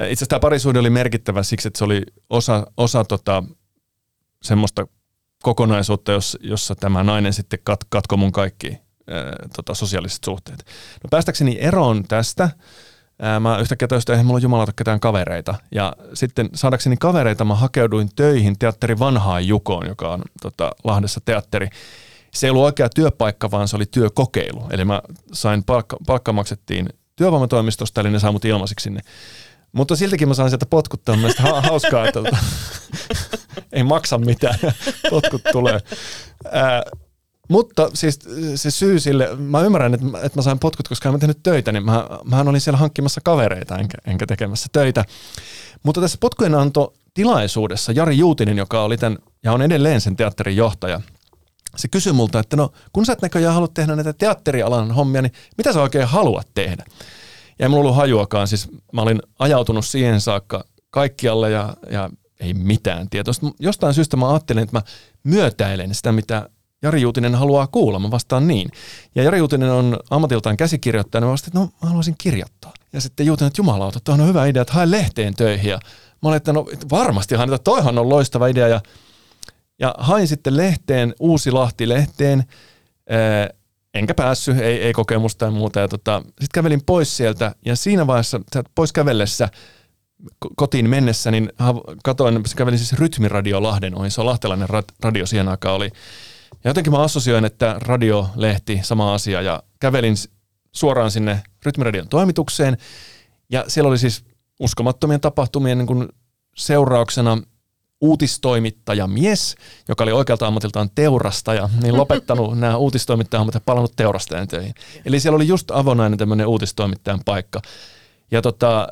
[0.00, 3.42] itse asiassa tämä parisuhde oli merkittävä siksi, että se oli osa, osa tota,
[4.42, 4.86] semmoista
[5.42, 10.58] kokonaisuutta, jos, jossa tämä nainen sitten kat, katkoi mun kaikki ää, äh, tota, sosiaaliset suhteet.
[11.04, 12.50] No päästäkseni eroon tästä,
[13.22, 15.54] ää, mä yhtäkkiä täysin, että mulla on jumalauta ketään kavereita.
[15.72, 21.68] Ja sitten saadakseni kavereita mä hakeuduin töihin teatteri Vanhaan Jukoon, joka on tota, Lahdessa teatteri.
[22.34, 24.66] Se ei ollut oikea työpaikka, vaan se oli työkokeilu.
[24.70, 29.00] Eli mä sain palkka, palkka maksettiin työvoimatoimistosta, eli ne saa mut ilmaisiksi sinne.
[29.76, 32.20] Mutta siltikin mä sain sieltä potkut, tämä ha- hauskaa, että
[33.72, 34.58] ei maksa mitään,
[35.10, 35.78] potkut tulee.
[36.52, 36.82] Ää,
[37.48, 38.18] mutta siis
[38.54, 41.84] se syy sille, mä ymmärrän, että, että mä sain potkut, koska mä tehnyt töitä, niin
[41.84, 45.04] mä, mähän olin siellä hankkimassa kavereita enkä, enkä tekemässä töitä.
[45.82, 50.56] Mutta tässä potkujen anto tilaisuudessa Jari Juutinen, joka oli tämän, ja on edelleen sen teatterin
[50.56, 51.00] johtaja,
[51.76, 55.32] se kysyi multa, että no kun sä et näköjään halua tehdä näitä teatterialan hommia, niin
[55.58, 56.84] mitä sä oikein haluat tehdä?
[57.58, 62.54] Ja ei mulla ollut hajuakaan, siis mä olin ajautunut siihen saakka kaikkialle ja, ja ei
[62.54, 63.34] mitään tietoa.
[63.60, 64.82] Jostain syystä mä ajattelin, että mä
[65.24, 66.48] myötäilen sitä, mitä
[66.82, 68.70] Jari Juutinen haluaa kuulla, mä vastaan niin.
[69.14, 72.72] Ja Jari Juutinen on ammatiltaan käsikirjoittaja, niin mä vastaan, että no mä haluaisin kirjoittaa.
[72.92, 75.70] Ja sitten Juutinen, että jumalauta, tuohon on hyvä idea, että hae lehteen töihin.
[75.70, 75.78] Ja
[76.22, 78.68] mä olin, että no varmastihan, että toihan on loistava idea.
[78.68, 78.80] Ja,
[79.78, 82.44] ja hain sitten lehteen, Uusi Lahti-lehteen,
[83.98, 85.80] enkä päässyt, ei, ei kokemusta tai muuta.
[85.80, 88.40] Ja tota, sitten kävelin pois sieltä ja siinä vaiheessa,
[88.74, 89.48] pois kävellessä,
[90.56, 91.52] kotiin mennessä, niin
[92.04, 94.68] katoin, kävelin siis Rytmiradio Lahden ohi, se on lahtelainen
[95.02, 95.90] radio siihen aikaan oli.
[96.64, 100.14] Ja jotenkin mä assosioin, että radiolehti, sama asia, ja kävelin
[100.72, 102.76] suoraan sinne Rytmiradion toimitukseen,
[103.50, 104.24] ja siellä oli siis
[104.60, 106.08] uskomattomien tapahtumien niin kuin
[106.56, 107.38] seurauksena
[108.00, 109.56] uutistoimittaja mies,
[109.88, 114.74] joka oli oikealta ammatiltaan teurastaja, niin lopettanut nämä uutistoimittajahommat ja palannut teurastajan töihin.
[115.04, 117.62] Eli siellä oli just avonainen tämmöinen uutistoimittajan paikka.
[118.30, 118.88] Ja tota,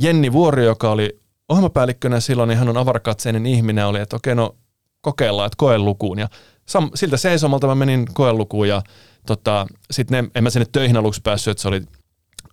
[0.00, 4.56] Jenni Vuori, joka oli ohjelmapäällikkönä silloin, niin hän on avarakatseinen ihminen, oli, että okei, no
[5.00, 6.18] kokeillaan, että koe lukuun.
[6.18, 6.28] Ja
[6.66, 8.82] sam, siltä seisomalta mä menin koelukuun ja
[9.26, 11.82] tota, sitten en mä sinne töihin aluksi päässyt, että se oli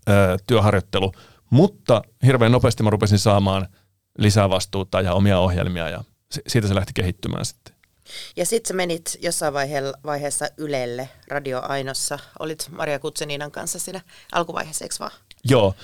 [0.10, 1.12] ö, työharjoittelu,
[1.50, 3.68] mutta hirveän nopeasti mä rupesin saamaan
[4.18, 6.04] lisää vastuuta ja omia ohjelmia ja
[6.48, 7.76] siitä se lähti kehittymään sitten.
[8.36, 9.54] Ja sitten sä menit jossain
[10.06, 12.20] vaiheessa Ylelle, Radio Ainossa.
[12.40, 14.02] Olit Maria Kutseninan kanssa siinä
[14.32, 15.12] alkuvaiheessa, eikö vaan?
[15.50, 15.76] Joo.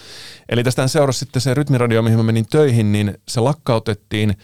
[0.50, 4.38] Eli tästä seurasi sitten se rytmiradio, mihin mä menin töihin, niin se lakkautettiin–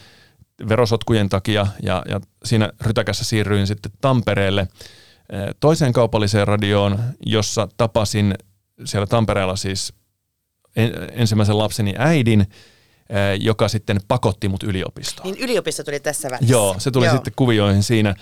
[0.70, 8.36] verosotkujen takia ja, ja siinä rytäkässä siirryin sitten Tampereelle eh, toiseen kaupalliseen radioon, jossa tapasin
[8.86, 9.94] siellä Tampereella siis
[11.12, 12.48] ensimmäisen lapseni äidin,
[13.40, 15.32] joka sitten pakotti mut yliopistoon.
[15.32, 16.54] Niin yliopisto tuli tässä välissä.
[16.54, 17.16] Joo, se tuli Joo.
[17.16, 18.16] sitten kuvioihin siinä.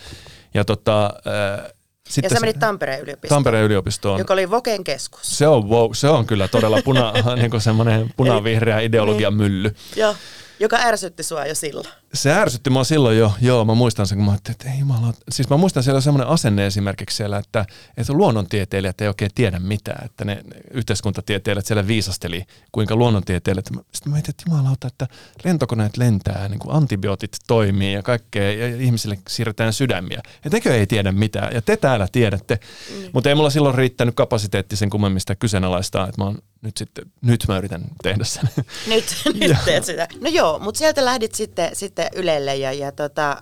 [0.54, 1.74] Ja tota, eh,
[2.10, 3.38] sitten ja sä menit Tampereen yliopistoon.
[3.38, 4.20] Tampereen yliopistoon.
[4.20, 5.38] Joka oli Voken keskus.
[5.38, 9.52] Se on, wow, se on kyllä todella puna, niin semmoinen punavihreä ideologian niin.
[9.52, 9.76] mylly.
[9.96, 10.16] Joo.
[10.60, 11.88] Joka ärsytti sua jo silloin.
[12.14, 15.14] Se ärsytti mua silloin jo, joo, mä muistan sen, kun mä ajattelin, että ei jumala.
[15.32, 17.66] Siis mä muistan siellä semmoinen asenne esimerkiksi siellä, että,
[17.98, 23.66] että luonnontieteilijät ei oikein tiedä mitään, että ne, yhteiskuntatieteilijät siellä viisasteli, kuinka luonnontieteilijät.
[23.66, 25.08] Sitten mä mietin, että jumalauta, että
[25.44, 30.22] lentokoneet lentää, niin kuin antibiootit toimii ja kaikkea, ja ihmisille siirretään sydämiä.
[30.44, 32.60] Ja tekö ei tiedä mitään, ja te täällä tiedätte.
[32.90, 33.10] Mm.
[33.14, 37.46] Mutta ei mulla silloin riittänyt kapasiteetti sen kummemmista kyseenalaistaa, että mä oon nyt sitten, nyt
[37.48, 38.50] mä yritän tehdä sen.
[38.88, 40.08] Nyt, nyt teet sitä.
[40.22, 43.42] No joo, mutta sieltä lähdit sitten, sitten Ylelle ja, ja tota,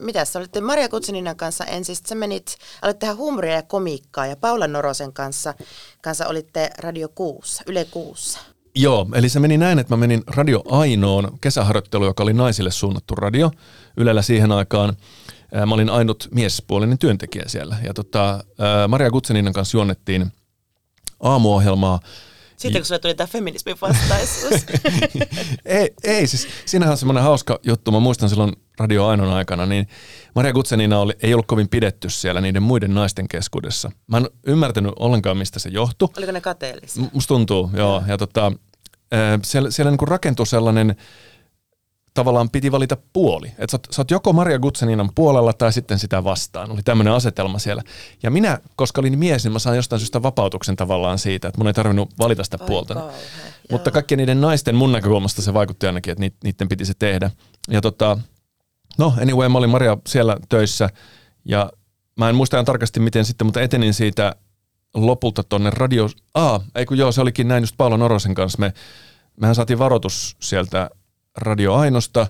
[0.00, 4.36] mitä sä olitte Maria Kutsininan kanssa ensin, sä menit, aloit tehdä huumoria ja komiikkaa ja
[4.36, 5.54] Paula Norosen kanssa,
[6.02, 8.38] kanssa olitte Radio Kuussa, Yle Kuussa.
[8.74, 13.14] Joo, eli se meni näin, että mä menin Radio Ainoon kesäharjoittelu, joka oli naisille suunnattu
[13.14, 13.50] radio
[13.96, 14.96] Ylellä siihen aikaan.
[15.66, 17.76] Mä olin ainut miespuolinen työntekijä siellä.
[17.84, 18.44] Ja tota,
[18.88, 20.32] Maria Kutsininan kanssa juonnettiin
[21.20, 22.00] aamuohjelmaa.
[22.56, 24.66] Sitten kun sulle tuli tämä feminismin vastaisuus.
[25.64, 27.92] ei, ei, siis siinähän on semmoinen hauska juttu.
[27.92, 29.88] Mä muistan silloin Radio Ainon aikana, niin
[30.34, 33.92] Maria Gutsenina oli, ei ollut kovin pidetty siellä niiden muiden naisten keskuudessa.
[34.06, 36.08] Mä en ymmärtänyt ollenkaan, mistä se johtui.
[36.16, 37.04] Oliko ne kateellisia?
[37.12, 38.02] Musta tuntuu, joo.
[38.06, 38.52] Ja tota,
[39.42, 40.96] siellä, siellä niin rakentui sellainen,
[42.20, 43.52] tavallaan piti valita puoli.
[43.58, 46.70] Että sä, sä oot joko Maria Gutseninan puolella tai sitten sitä vastaan.
[46.70, 47.82] Oli tämmöinen asetelma siellä.
[48.22, 51.66] Ja minä, koska olin mies, niin mä sain jostain syystä vapautuksen tavallaan siitä, että mun
[51.66, 52.94] ei tarvinnut valita sitä puolta.
[52.94, 53.14] Kauhe.
[53.70, 57.30] Mutta kaikkien niiden naisten mun näkökulmasta se vaikutti ainakin, että niiden piti se tehdä.
[57.70, 58.18] Ja tota,
[58.98, 60.90] no anyway, mä olin Maria siellä töissä
[61.44, 61.70] ja
[62.18, 64.36] mä en muista ihan tarkasti miten sitten, mutta etenin siitä
[64.94, 66.08] lopulta tonne radio...
[66.34, 68.58] Aa, ei kun joo, se olikin näin just Paula Norosen kanssa.
[68.58, 68.72] Me,
[69.40, 70.90] mehän saatiin varoitus sieltä
[71.36, 72.26] Radio Ainosta.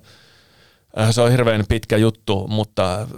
[0.99, 3.09] Äh, se on hirveän pitkä juttu, mutta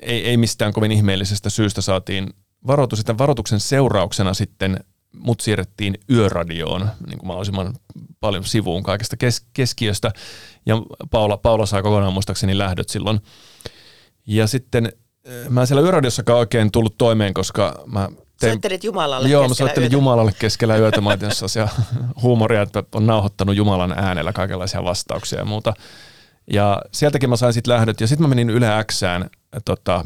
[0.00, 2.30] ei, ei mistään kovin ihmeellisestä syystä saatiin
[2.66, 2.98] varoitus.
[2.98, 4.80] Sitten varoituksen seurauksena sitten
[5.16, 7.74] mut siirrettiin yöradioon niin kuin mahdollisimman
[8.20, 10.10] paljon sivuun kaikesta kes- keskiöstä.
[10.66, 13.20] Ja Paula, Paula saa kokonaan muistaakseni lähdöt silloin.
[14.26, 18.08] Ja sitten äh, mä en siellä yöradiossa oikein tullut toimeen, koska mä
[18.40, 18.52] tein...
[18.52, 19.94] Soittelit Jumalalle Joo, mä soittelin yötä.
[19.94, 21.00] Jumalalle keskellä yötä.
[21.00, 21.18] Mä
[21.56, 21.68] ja
[22.22, 25.74] huumoria, että on nauhoittanut Jumalan äänellä kaikenlaisia vastauksia ja muuta.
[26.52, 28.00] Ja sieltäkin mä sain sitten lähdöt.
[28.00, 29.30] Ja sitten mä menin Yle Xään,
[29.64, 30.04] tota,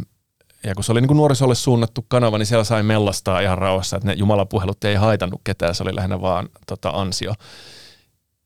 [0.65, 3.97] ja kun se oli niin kuin nuorisolle suunnattu kanava, niin siellä sai mellastaa ihan rauhassa,
[3.97, 7.35] että ne Jumalapuhelut ei haitannut ketään, se oli lähinnä vaan tota, ansio.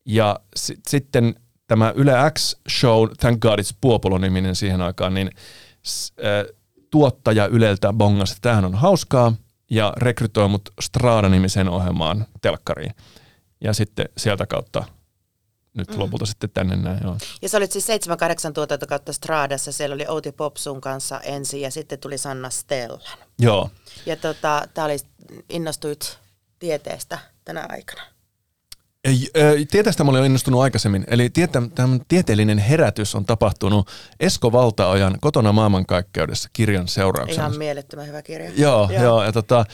[0.05, 1.35] Ja s- sitten
[1.67, 5.31] tämä Yle X-show, Thank God It's Puopolo-niminen siihen aikaan, niin
[6.19, 6.55] äh,
[6.91, 9.33] tuottaja Yleltä bongasi, että tämähän on hauskaa,
[9.69, 12.95] ja rekrytoi mut Strada-nimisen ohjelmaan telkkariin.
[13.61, 14.83] Ja sitten sieltä kautta
[15.73, 15.99] nyt mm.
[15.99, 16.99] lopulta sitten tänne näin.
[17.03, 17.17] Joo.
[17.41, 17.91] Ja sä olit siis 7-8
[18.53, 23.19] tuotantokautta Stradassa, siellä oli Outi Popsun kanssa ensin ja sitten tuli Sanna Stellan.
[23.39, 23.69] Joo.
[24.05, 24.97] Ja tota, tää oli,
[25.49, 26.19] innostuit
[26.59, 28.16] tieteestä tänä aikana.
[29.71, 31.03] Tieteestä mä olin innostunut aikaisemmin.
[31.07, 31.61] Eli tietä,
[32.07, 33.89] tieteellinen herätys on tapahtunut
[34.19, 37.47] Esko Valtaojan Kotona maailmankaikkeudessa kirjan seurauksena.
[37.47, 38.51] Ihan mielettömän hyvä kirja.
[38.57, 39.03] Joo, joo.
[39.03, 39.65] joo ja tota,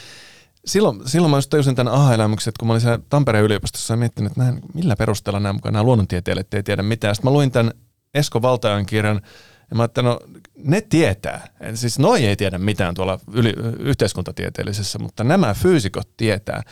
[0.65, 3.97] silloin, silloin mä just tajusin tämän aha-elämyksen, että kun mä olin siellä Tampereen yliopistossa ja
[3.97, 7.15] miettinyt, että näin, millä perusteella nämä, mukaan nämä luonnontieteilijät ei tiedä mitään.
[7.15, 7.73] Sitten mä luin tämän
[8.13, 9.21] Esko Valtaojan kirjan
[9.69, 10.19] ja mä ajattelin, no
[10.63, 11.47] ne tietää.
[11.73, 16.63] Siis noi ei tiedä mitään tuolla yli, yhteiskuntatieteellisessä, mutta nämä fyysikot tietää.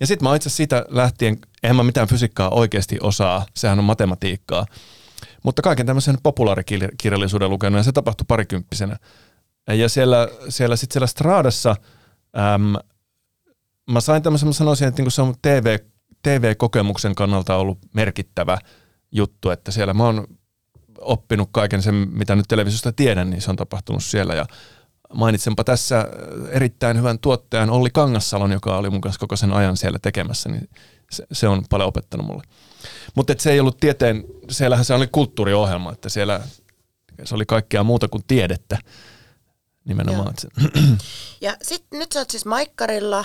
[0.00, 4.66] Ja sitten mä itse siitä lähtien, en mä mitään fysiikkaa oikeasti osaa, sehän on matematiikkaa.
[5.42, 8.96] Mutta kaiken tämmöisen populaarikirjallisuuden lukenut ja se tapahtui parikymppisenä.
[9.68, 11.76] Ja siellä, siellä sitten siellä Stradassa
[12.54, 12.74] äm,
[13.90, 15.78] mä sain tämmöisen, mä sanoisin, että niinku se on TV,
[16.22, 18.58] TV-kokemuksen kannalta ollut merkittävä
[19.12, 20.26] juttu, että siellä mä oon
[21.00, 24.46] oppinut kaiken sen, mitä nyt televisiosta tiedän, niin se on tapahtunut siellä ja
[25.14, 26.08] mainitsenpa tässä
[26.50, 30.68] erittäin hyvän tuottajan Olli Kangassalon, joka oli mun kanssa koko sen ajan siellä tekemässä, niin
[31.10, 32.42] se, se on paljon opettanut mulle.
[33.14, 36.40] Mutta se ei ollut tieteen, siellähän se oli kulttuuriohjelma, että siellä
[37.24, 38.78] se oli kaikkea muuta kuin tiedettä
[39.84, 40.34] nimenomaan.
[41.42, 43.24] Ja sitten nyt sä oot siis Maikkarilla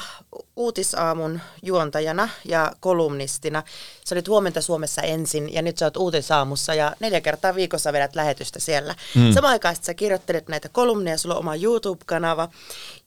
[0.56, 3.64] uutisaamun juontajana ja kolumnistina.
[4.06, 8.16] Sä olit huomenta Suomessa ensin ja nyt sä oot uutisaamussa ja neljä kertaa viikossa vedät
[8.16, 8.96] lähetystä siellä.
[9.16, 9.34] Mm.
[9.34, 12.50] Samaan aikaan sä kirjoittelet näitä kolumneja, sulla on oma YouTube-kanava,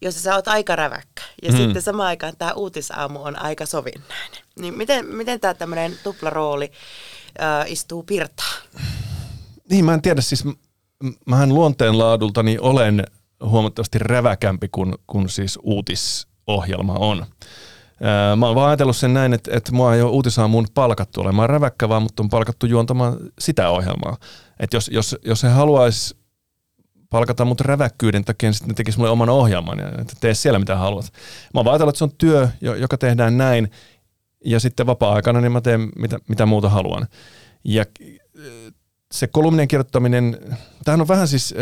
[0.00, 1.22] jossa sä oot aika räväkkä.
[1.42, 1.56] Ja mm.
[1.56, 4.42] sitten samaan aikaan tämä uutisaamu on aika sovinnainen.
[4.58, 6.72] Niin miten, miten tämä tämmöinen tuplarooli
[7.42, 8.62] äh, istuu pirtaan?
[9.70, 10.44] Niin, mä en tiedä, siis
[11.26, 13.06] mähän luonteenlaadultani olen
[13.44, 17.26] huomattavasti räväkämpi kuin, kuin siis uutisohjelma on.
[18.36, 21.88] Mä oon vaan ajatellut sen näin, että, että mua ei ole uutisaamuun palkattu olemaan räväkkä,
[21.88, 24.16] vaan mutta on palkattu juontamaan sitä ohjelmaa.
[24.60, 26.16] Että jos, jos, jos he haluaisi
[27.10, 30.58] palkata mut räväkkyyden takia, niin sitten ne tekisi mulle oman ohjelman ja että tee siellä
[30.58, 31.12] mitä haluat.
[31.54, 33.70] Mä oon vaan ajatellut, että se on työ, joka tehdään näin,
[34.44, 37.06] ja sitten vapaa-aikana niin mä teen mitä, mitä muuta haluan.
[37.64, 37.84] Ja
[39.12, 40.38] se kolumnien kirjoittaminen,
[40.84, 41.54] tämähän on vähän siis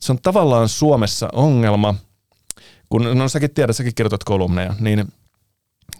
[0.00, 1.94] se on tavallaan Suomessa ongelma,
[2.88, 5.12] kun no säkin tiedät, säkin kirjoitat kolumneja, niin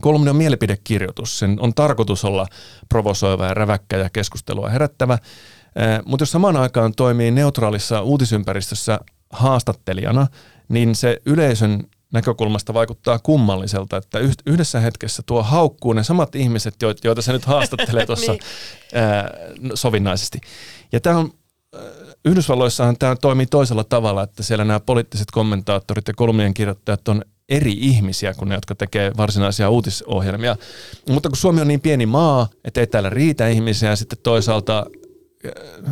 [0.01, 1.39] kolumni on mielipidekirjoitus.
[1.39, 2.47] Sen on tarkoitus olla
[2.89, 5.15] provosoiva ja räväkkä ja keskustelua herättävä.
[5.15, 10.27] Eh, mutta jos samaan aikaan toimii neutraalissa uutisympäristössä haastattelijana,
[10.69, 17.23] niin se yleisön näkökulmasta vaikuttaa kummalliselta, että yhdessä hetkessä tuo haukkuu ne samat ihmiset, joita
[17.23, 19.73] se nyt haastattelee tuossa niin.
[19.75, 20.41] sovinnaisesti.
[20.93, 21.33] Ja tämä on
[22.27, 27.73] Yhdysvalloissahan tämä toimii toisella tavalla, että siellä nämä poliittiset kommentaattorit ja kolumnien kirjoittajat on eri
[27.73, 30.57] ihmisiä kuin ne, jotka tekee varsinaisia uutisohjelmia.
[31.11, 34.87] Mutta kun Suomi on niin pieni maa, että ei täällä riitä ihmisiä, ja sitten toisaalta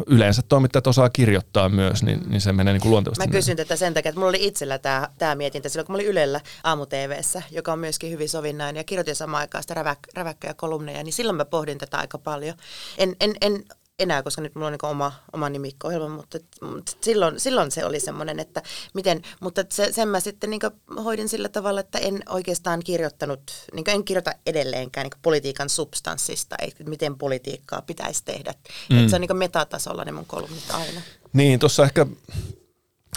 [0.06, 3.26] yleensä toimittajat osaa kirjoittaa myös, niin, niin se menee niin kuin luontevasti.
[3.26, 5.96] Mä kysyn tätä sen takia, että mulla oli itsellä tämä, tämä mietintä silloin, kun mä
[5.96, 9.98] olin Ylellä aamu TVssä, joka on myöskin hyvin sovinnainen ja kirjoitin samaan aikaan sitä räväk,
[10.14, 12.54] räväkköjä kolumneja, niin silloin mä pohdin tätä aika paljon.
[12.98, 13.64] En, en, en
[13.98, 18.00] enää, koska nyt mulla on niin oma, oma nimikko-ohjelma, mutta, mutta silloin, silloin se oli
[18.00, 18.62] semmoinen, että
[18.94, 20.60] miten, mutta se, sen mä sitten niin
[21.04, 26.84] hoidin sillä tavalla, että en oikeastaan kirjoittanut, niin en kirjoita edelleenkään niin politiikan substanssista, että
[26.84, 28.54] miten politiikkaa pitäisi tehdä.
[28.90, 28.98] Mm.
[28.98, 31.00] Että se on niin metatasolla ne mun kolumnit aina.
[31.32, 32.06] Niin, tuossa ehkä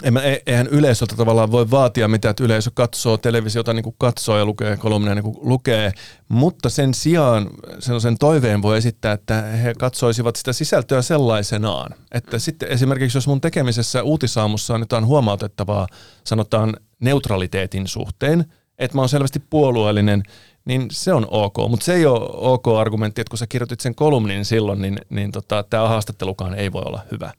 [0.02, 3.96] en mä, e, eihän yleisöltä tavallaan voi vaatia mitä, että yleisö katsoo televisiota niin kuin
[3.98, 5.92] katsoo ja lukee kolumneja niin kuin lukee,
[6.28, 11.94] mutta sen sijaan sellaisen toiveen voi esittää, että he katsoisivat sitä sisältöä sellaisenaan.
[12.12, 15.86] Että sitten esimerkiksi jos mun tekemisessä uutisaamussa on jotain huomautettavaa,
[16.24, 18.44] sanotaan neutraliteetin suhteen,
[18.78, 20.22] että mä oon selvästi puolueellinen,
[20.64, 21.56] niin se on ok.
[21.68, 25.32] Mutta se ei ole ok argumentti, että kun sä kirjoitit sen kolumnin silloin, niin, niin
[25.32, 27.32] tota, tämä haastattelukaan ei voi olla hyvä.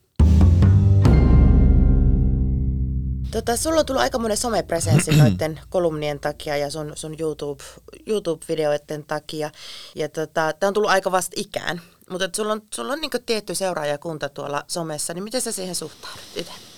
[3.32, 7.63] Tota, sulla on tullut aika monen somepresenssi noiden kolumnien takia ja sun, sun YouTube,
[8.08, 9.52] YouTube-videoiden takia.
[9.96, 11.82] Ja tota, tämä on tullut aika vasta ikään.
[12.10, 16.24] Mutta sulla on, sulla on niinku tietty seuraajakunta tuolla somessa, niin miten sä siihen suhtaudut
[16.36, 16.68] itse?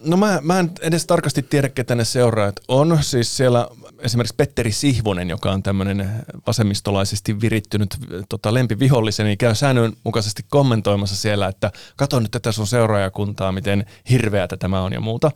[0.00, 2.98] No mä, mä en edes tarkasti tiedä, ketä ne seuraajat on.
[3.00, 3.68] Siis siellä
[4.00, 6.10] esimerkiksi Petteri Sihvonen, joka on tämmöinen
[6.46, 7.96] vasemmistolaisesti virittynyt
[8.28, 14.56] tota, lempiviholliseni, niin käy säännönmukaisesti kommentoimassa siellä, että kato nyt tätä sun seuraajakuntaa, miten hirveätä
[14.56, 15.30] tämä on ja muuta.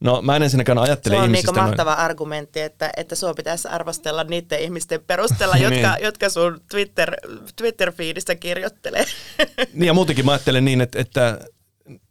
[0.00, 1.52] No mä en ensinnäkään ajattele Se on ihmisistä...
[1.52, 2.04] niin mahtava noin...
[2.04, 6.04] argumentti, että, että sua pitäisi arvostella niiden ihmisten perusteella, jotka, niin.
[6.04, 7.16] jotka sun Twitter,
[7.56, 9.04] Twitter-fiidistä kirjoittelee.
[9.72, 11.38] niin ja muutenkin mä ajattelen niin, että, että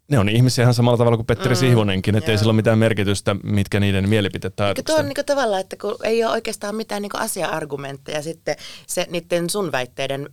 [0.07, 2.79] ne on ihmisiä ihan samalla tavalla kuin Petteri mm, Sihvonenkin, että ei sillä ole mitään
[2.79, 7.01] merkitystä, mitkä niiden mielipiteet tai Tuo on niin tavallaan, että kun ei ole oikeastaan mitään
[7.01, 8.55] niin asia-argumentteja sitten
[8.87, 10.29] se, niiden sun, väitteiden,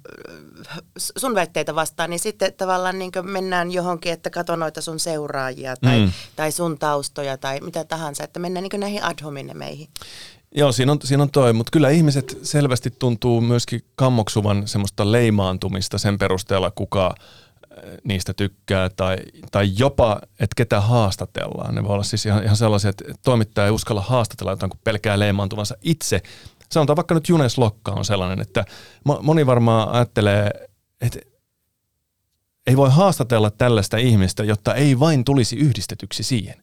[0.96, 6.00] sun väitteitä vastaan, niin sitten tavallaan niin mennään johonkin, että kato noita sun seuraajia tai,
[6.00, 6.12] mm.
[6.36, 9.58] tai sun taustoja tai mitä tahansa, että mennään niin näihin ad hominem
[10.54, 15.98] Joo, siinä on, siinä on toi, mutta kyllä ihmiset selvästi tuntuu myöskin kammoksuvan semmoista leimaantumista
[15.98, 17.14] sen perusteella, kuka
[18.04, 19.16] niistä tykkää tai,
[19.52, 21.74] tai jopa, että ketä haastatellaan.
[21.74, 25.18] Ne voi olla siis ihan, ihan sellaisia, että toimittaja ei uskalla haastatella jotain, kun pelkää
[25.18, 26.22] leimaantuvansa itse.
[26.72, 28.64] Sanotaan vaikka nyt Junes Lokka on sellainen, että
[29.22, 30.50] moni varmaan ajattelee,
[31.00, 31.18] että
[32.66, 36.62] ei voi haastatella tällaista ihmistä, jotta ei vain tulisi yhdistetyksi siihen.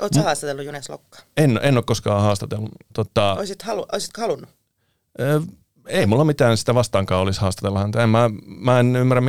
[0.00, 1.18] Oletko M- haastatellut Junes Lokka?
[1.36, 2.70] En, en ole koskaan haastatellut.
[2.92, 4.50] Tota, Oisit halu, olisitko halunnut?
[5.86, 8.02] ei mulla mitään sitä vastaankaan olisi haastatella häntä.
[8.02, 9.22] En, mä, mä en ymmärrä,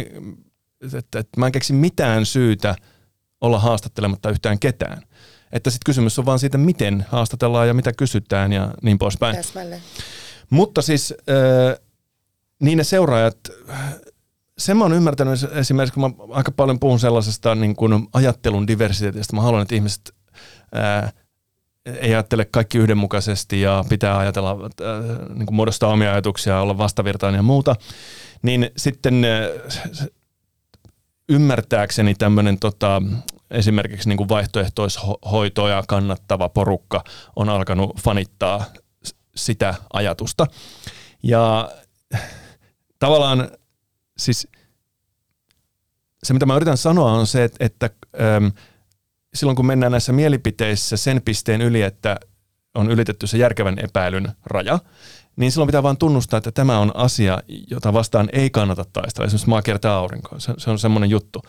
[0.93, 2.75] että, että mä en keksi mitään syytä
[3.41, 5.01] olla haastattelematta yhtään ketään.
[5.51, 9.35] Että sitten kysymys on vaan siitä, miten haastatellaan ja mitä kysytään ja niin poispäin.
[9.35, 9.81] Täsmälleen.
[10.49, 11.79] Mutta siis äh,
[12.59, 13.37] niin ne seuraajat,
[14.57, 19.35] sen mä oon ymmärtänyt esimerkiksi, kun mä aika paljon puhun sellaisesta niin kuin ajattelun diversiteetistä.
[19.35, 20.13] Mä haluan, että ihmiset
[20.75, 21.13] äh,
[21.85, 27.39] ei ajattele kaikki yhdenmukaisesti ja pitää ajatella, äh, niin kuin muodostaa omia ajatuksia, olla vastavirtainen
[27.39, 27.75] ja muuta.
[28.41, 29.25] Niin sitten
[31.29, 33.01] ymmärtääkseni tämmöinen tota,
[33.51, 37.03] esimerkiksi niin vaihtoehtoishoitoja kannattava porukka
[37.35, 38.65] on alkanut fanittaa
[39.35, 40.47] sitä ajatusta.
[41.23, 41.71] Ja
[42.99, 43.49] tavallaan
[44.17, 44.47] siis
[46.23, 47.89] se, mitä mä yritän sanoa, on se, että, että
[48.37, 48.51] äm,
[49.33, 52.19] silloin kun mennään näissä mielipiteissä sen pisteen yli, että
[52.75, 54.79] on ylitetty se järkevän epäilyn raja,
[55.35, 57.39] niin silloin pitää vain tunnustaa, että tämä on asia,
[57.71, 59.25] jota vastaan ei kannata taistella.
[59.25, 60.41] Esimerkiksi maa kiertää aurinkoon.
[60.41, 61.41] Se, se on semmoinen juttu.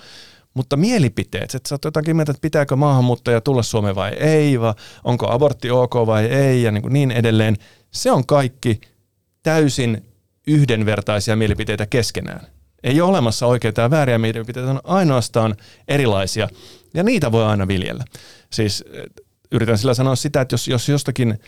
[0.54, 4.74] Mutta mielipiteet, että sä oot jotakin mieltä, että pitääkö maahanmuuttaja tulla Suomeen vai ei, vai
[5.04, 7.56] onko abortti ok vai ei ja niin, kuin niin edelleen.
[7.90, 8.80] Se on kaikki
[9.42, 10.04] täysin
[10.46, 12.46] yhdenvertaisia mielipiteitä keskenään.
[12.82, 15.56] Ei ole olemassa oikeita ja vääriä mielipiteitä, on ainoastaan
[15.88, 16.48] erilaisia
[16.94, 18.04] ja niitä voi aina viljellä.
[18.52, 18.84] Siis
[19.52, 21.38] yritän sillä sanoa sitä, että jos, jos jostakin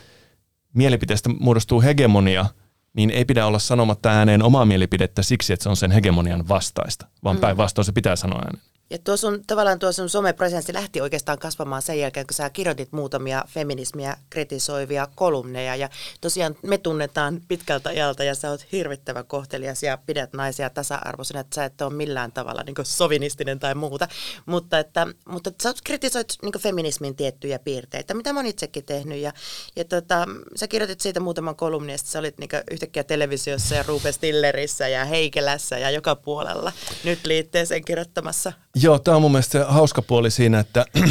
[0.73, 2.45] mielipiteestä muodostuu hegemonia,
[2.93, 7.07] niin ei pidä olla sanomatta ääneen omaa mielipidettä siksi, että se on sen hegemonian vastaista,
[7.23, 7.41] vaan mm.
[7.41, 8.69] päinvastoin se pitää sanoa ääneen.
[8.91, 12.91] Ja tuo sun, tavallaan tuo sun somepresenssi lähti oikeastaan kasvamaan sen jälkeen, kun sä kirjoitit
[12.91, 15.75] muutamia feminismiä kritisoivia kolumneja.
[15.75, 15.89] Ja
[16.21, 21.55] tosiaan me tunnetaan pitkältä ajalta ja sä oot hirvittävän kohtelias ja pidät naisia tasa-arvoisena, että
[21.55, 24.07] sä et ole millään tavalla niin sovinistinen tai muuta.
[24.45, 29.17] Mutta, että, mutta sä kritisoit niin feminismin tiettyjä piirteitä, mitä mä oon itsekin tehnyt.
[29.17, 29.33] Ja,
[29.75, 34.11] ja tota, sä kirjoitit siitä muutaman kolumnin, että sä olit niin yhtäkkiä televisiossa ja Rupe
[34.11, 36.71] Stillerissä ja Heikelässä ja joka puolella
[37.03, 40.85] nyt liitteeseen kirjoittamassa Joo, tämä on mun mielestä se hauska puoli siinä, että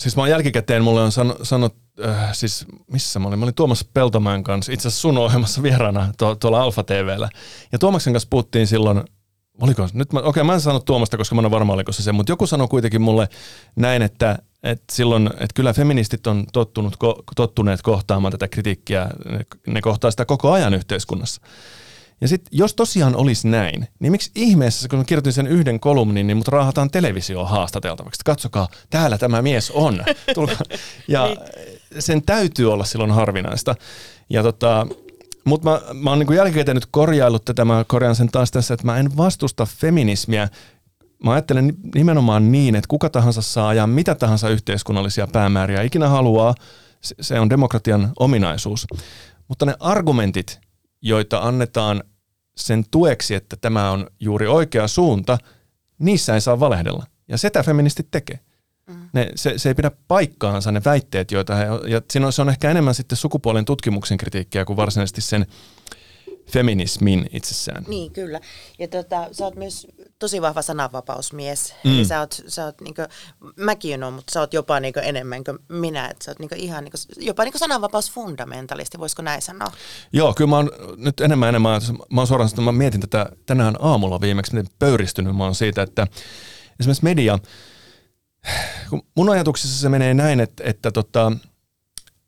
[0.00, 3.38] siis mä oon jälkikäteen, mulle on san, sanot, äh, siis missä mä olin?
[3.38, 7.28] Mä olin Tuomas Peltomäen kanssa, itse asiassa sun ohjelmassa vieraana tuolla Alfa TVllä.
[7.72, 9.02] Ja Tuomaksen kanssa puhuttiin silloin
[9.60, 12.12] oliko, nyt mä, okei mä en sano Tuomasta, koska mä en varma oliko se se,
[12.12, 13.28] mutta joku sanoi kuitenkin mulle
[13.76, 16.96] näin, että, että silloin, että kyllä feministit on tottunut,
[17.36, 21.40] tottuneet kohtaamaan tätä kritiikkiä, ne, ne kohtaa sitä koko ajan yhteiskunnassa.
[22.20, 26.26] Ja sitten jos tosiaan olisi näin, niin miksi ihmeessä, kun mä kirjoitin sen yhden kolumnin,
[26.26, 28.20] niin mut raahataan televisioon haastateltavaksi.
[28.24, 30.04] Katsokaa, täällä tämä mies on.
[31.08, 31.38] ja niin.
[31.98, 33.74] sen täytyy olla silloin harvinaista.
[34.30, 34.86] Ja tota,
[35.44, 38.86] mutta mä, mä oon niin jälkikäteen nyt korjaillut tätä, mä korjaan sen taas tässä, että
[38.86, 40.48] mä en vastusta feminismiä.
[41.24, 46.54] Mä ajattelen nimenomaan niin, että kuka tahansa saa ajaa mitä tahansa yhteiskunnallisia päämääriä ikinä haluaa,
[47.00, 48.86] se on demokratian ominaisuus.
[49.48, 50.60] Mutta ne argumentit,
[51.02, 52.02] joita annetaan
[52.56, 55.38] sen tueksi, että tämä on juuri oikea suunta,
[55.98, 57.06] niissä ei saa valehdella.
[57.28, 58.40] Ja sitä feministit tekee.
[58.86, 59.08] Mm.
[59.12, 62.48] Ne, se, se ei pidä paikkaansa ne väitteet, joita he, ja siinä on, se on
[62.48, 65.46] ehkä enemmän sitten sukupuolen tutkimuksen kritiikkiä kuin varsinaisesti sen
[66.50, 67.84] feminismin itsessään.
[67.88, 68.40] Niin, kyllä.
[68.78, 69.86] Ja tota, sä oot myös
[70.18, 71.74] tosi vahva sananvapausmies.
[71.84, 71.90] Mm.
[71.90, 73.02] Eli sä oot, sä oot niinku,
[73.56, 76.06] mäkin on, mutta sä oot jopa niinku enemmän kuin minä.
[76.06, 79.72] Et sä oot niinku ihan niinku, jopa niinku sananvapausfundamentalisti, voisiko näin sanoa?
[80.12, 83.76] Joo, kyllä mä oon nyt enemmän enemmän, mä oon suoraan että mä mietin tätä tänään
[83.78, 86.06] aamulla viimeksi, miten pöyristynyt mä oon siitä, että
[86.80, 87.38] esimerkiksi media,
[89.16, 91.32] mun ajatuksissa se menee näin, että, että tota,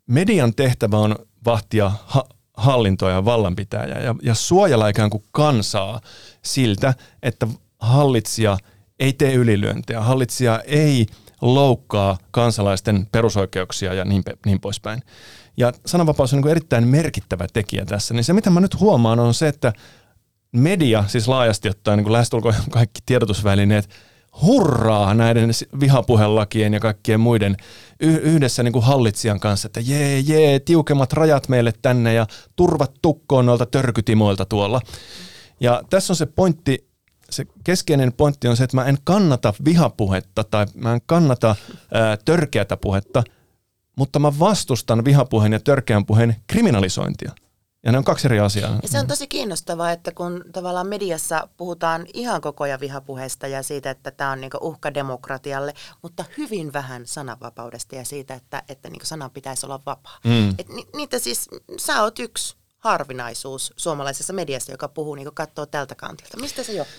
[0.06, 6.00] median tehtävä on vahtia ha- hallintoa ja vallanpitäjää ja, ja suojella ikään kuin kansaa
[6.42, 7.46] siltä, että
[7.78, 8.58] hallitsija
[8.98, 11.06] ei tee ylilyöntejä, hallitsija ei
[11.40, 15.02] loukkaa kansalaisten perusoikeuksia ja niin, niin poispäin.
[15.56, 18.14] Ja sananvapaus on niin erittäin merkittävä tekijä tässä.
[18.14, 19.72] Niin se, mitä mä nyt huomaan, on se, että
[20.52, 23.88] media, siis laajasti ottaen niin lähestulkoon kaikki tiedotusvälineet,
[24.42, 27.56] hurraa näiden vihapuhelakien ja kaikkien muiden
[28.00, 32.26] yhdessä niin kuin hallitsijan kanssa, että jee, jee, tiukemmat rajat meille tänne ja
[32.56, 34.80] turvat tukkoon noilta törkytimoilta tuolla.
[35.60, 36.88] Ja tässä on se pointti,
[37.30, 41.56] se keskeinen pointti on se, että mä en kannata vihapuhetta tai mä en kannata
[41.92, 43.22] ää, törkeätä puhetta,
[43.96, 47.32] mutta mä vastustan vihapuheen ja törkeän puheen kriminalisointia.
[47.84, 48.78] Ja ne on kaksi eri asiaa.
[48.82, 53.62] Ja se on tosi kiinnostavaa, että kun tavallaan mediassa puhutaan ihan koko ajan vihapuheesta ja
[53.62, 58.88] siitä, että tämä on niinku uhka demokratialle, mutta hyvin vähän sananvapaudesta ja siitä, että, että
[58.90, 60.18] niinku sanan pitäisi olla vapaa.
[60.24, 60.50] Mm.
[60.58, 65.94] Et ni, niitä siis, sä oot yksi harvinaisuus suomalaisessa mediassa, joka puhuu, niin katsoo tältä
[65.94, 66.40] kantilta.
[66.40, 66.94] Mistä se johtuu?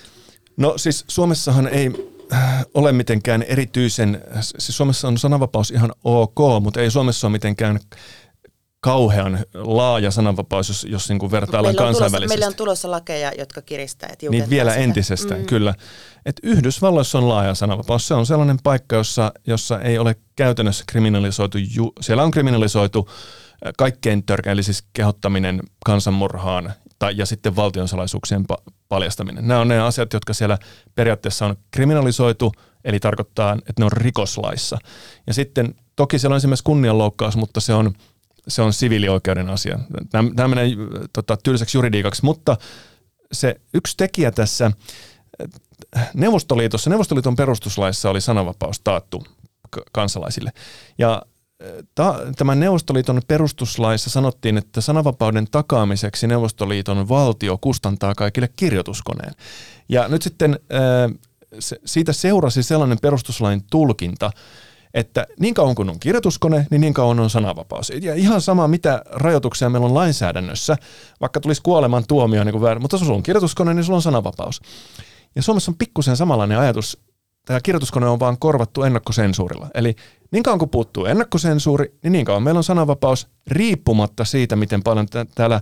[0.58, 1.92] No siis Suomessahan ei
[2.34, 7.80] äh, ole mitenkään erityisen, siis Suomessa on sananvapaus ihan ok, mutta ei Suomessa ole mitenkään
[8.84, 12.20] kauhean laaja sananvapaus, jos, jos niin kuin vertaillaan meillä kansainvälisesti.
[12.20, 14.84] Tulossa, meillä on tulossa lakeja, jotka kiristää ja Niin vielä sitä.
[14.84, 15.46] entisestään, mm.
[15.46, 15.74] kyllä.
[16.26, 18.08] Et Yhdysvalloissa on laaja sananvapaus.
[18.08, 23.10] Se on sellainen paikka, jossa, jossa ei ole käytännössä kriminalisoitu, ju, siellä on kriminalisoitu
[23.78, 29.48] kaikkein törkeä, eli siis kehottaminen kansanmurhaan tai, ja sitten valtionsalaisuuksien pa- paljastaminen.
[29.48, 30.58] Nämä on ne asiat, jotka siellä
[30.96, 32.52] periaatteessa on kriminalisoitu,
[32.84, 34.78] eli tarkoittaa, että ne on rikoslaissa.
[35.28, 37.94] Ja sitten toki siellä on esimerkiksi kunnianloukkaus, mutta se on–
[38.48, 39.80] se on siviilioikeuden asia.
[40.36, 40.68] Tämä menee
[41.14, 42.58] tota, tylsäksi juridiikaksi, mutta
[43.32, 44.72] se yksi tekijä tässä
[46.14, 49.24] Neuvostoliitossa, Neuvostoliiton perustuslaissa oli sananvapaus taattu
[49.92, 50.52] kansalaisille.
[50.98, 51.22] Ja
[51.96, 59.34] ta, tämän Neuvostoliiton perustuslaissa sanottiin, että sananvapauden takaamiseksi Neuvostoliiton valtio kustantaa kaikille kirjoituskoneen.
[59.90, 60.60] Ja nyt sitten
[61.86, 64.32] siitä seurasi sellainen perustuslain tulkinta,
[64.94, 67.92] että niin kauan kun on kirjoituskone, niin niin kauan on sananvapaus.
[68.02, 70.78] Ja ihan sama, mitä rajoituksia meillä on lainsäädännössä,
[71.22, 74.62] vaikka tulisi kuoleman tuomio, niin kuin mutta jos sulla on kirjoituskone, niin sulla on sananvapaus.
[75.36, 76.98] Ja Suomessa on pikkusen samanlainen ajatus.
[77.46, 79.68] Tämä kirjoituskone on vaan korvattu ennakkosensuurilla.
[79.74, 79.96] Eli
[80.32, 85.08] niin kauan kun puuttuu ennakkosensuuri, niin niin kauan meillä on sananvapaus riippumatta siitä, miten paljon
[85.36, 85.62] täällä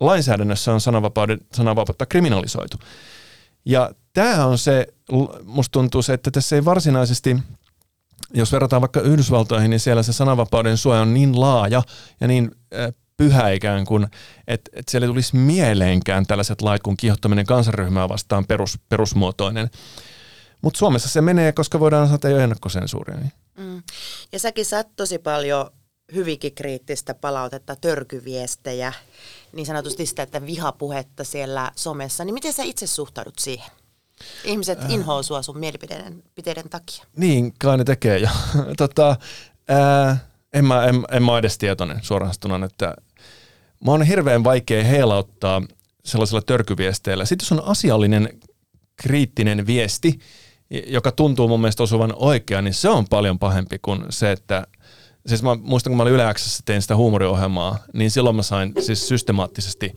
[0.00, 0.80] lainsäädännössä on
[1.52, 2.76] sananvapautta kriminalisoitu.
[3.64, 4.86] Ja tämä on se,
[5.44, 7.36] musta tuntuu se, että tässä ei varsinaisesti–
[8.34, 11.82] jos verrataan vaikka Yhdysvaltoihin, niin siellä se sananvapauden suoja on niin laaja
[12.20, 12.50] ja niin
[13.16, 14.06] pyhä ikään kuin,
[14.46, 19.70] että, että siellä ei tulisi mieleenkään tällaiset lait kuin kiihottaminen kansanryhmää vastaan perus, perusmuotoinen.
[20.62, 23.16] Mutta Suomessa se menee, koska voidaan ei ole ennakkosensuuria.
[23.16, 23.32] Niin.
[23.58, 23.82] Mm.
[24.32, 25.70] Ja säkin saat tosi paljon
[26.14, 28.92] hyvinkin kriittistä palautetta, törkyviestejä,
[29.52, 32.24] niin sanotusti sitä, että vihapuhetta siellä somessa.
[32.24, 33.70] Niin miten sä itse suhtaudut siihen?
[34.44, 37.04] Ihmiset äh, inhoa sua sun mielipiteiden takia.
[37.16, 38.18] Niin, kai ne tekee.
[38.18, 38.30] Ja,
[38.76, 39.16] tota,
[39.68, 40.16] ää,
[40.52, 42.94] en, mä, en, en mä edes tietoinen suoraan että
[43.84, 45.62] mä on hirveän vaikea heilauttaa
[46.04, 47.24] sellaisella törkyviesteillä.
[47.24, 48.28] Sitten jos on asiallinen
[48.96, 50.18] kriittinen viesti,
[50.86, 54.66] joka tuntuu mun mielestä osuvan oikein, niin se on paljon pahempi kuin se, että
[55.26, 56.34] Siis mä muistan, kun mä olin Yle
[56.64, 59.94] tein sitä huumoriohjelmaa, niin silloin mä sain siis systemaattisesti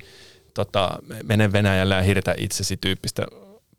[0.53, 3.26] tota, mene Venäjällä ja hirtä itsesi tyyppistä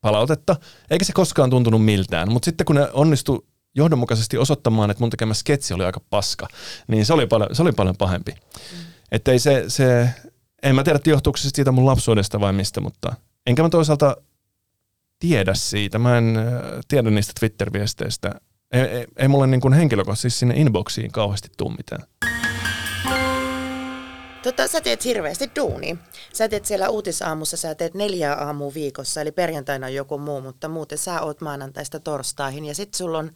[0.01, 0.57] palautetta,
[0.91, 2.33] eikä se koskaan tuntunut miltään.
[2.33, 6.49] Mutta sitten kun ne onnistu johdonmukaisesti osoittamaan, että mun tekemä sketsi oli aika paska,
[6.89, 8.33] niin se oli paljon, se oli paljon pahempi.
[8.33, 8.79] Mm.
[9.13, 10.11] Että ei se, se,
[10.63, 13.13] en mä tiedä, johtuuko se siitä mun lapsuudesta vai mistä, mutta
[13.47, 14.17] enkä mä toisaalta
[15.19, 15.99] tiedä siitä.
[15.99, 16.39] Mä en
[16.89, 18.41] tiedä niistä Twitter-viesteistä.
[18.73, 22.28] Ei, ei, ei mulle niin kuin henkilökohtaisesti sinne inboxiin kauheasti tuu mitään.
[24.49, 25.99] Tota, sä teet hirveästi duuni.
[26.33, 30.69] Sä teet siellä uutisaamussa, sä teet neljää aamua viikossa, eli perjantaina on joku muu, mutta
[30.69, 32.65] muuten sä oot maanantaista torstaihin.
[32.65, 33.33] Ja sit sulla on ö,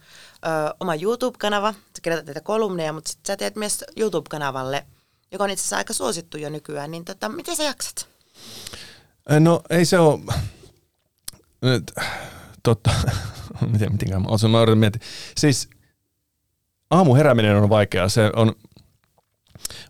[0.79, 4.85] oma YouTube-kanava, sä kirjoitat näitä kolumneja, mutta sit sä teet myös YouTube-kanavalle,
[5.31, 6.91] joka on itse asiassa aika suosittu jo nykyään.
[6.91, 8.07] Niin tota, miten sä jaksat?
[9.39, 10.19] No ei se ole...
[12.63, 12.91] Totta,
[13.73, 15.07] miten, mitenkään mä oon miettiä.
[15.37, 15.69] Siis
[16.89, 18.09] aamu herääminen on vaikeaa.
[18.09, 18.55] Se on,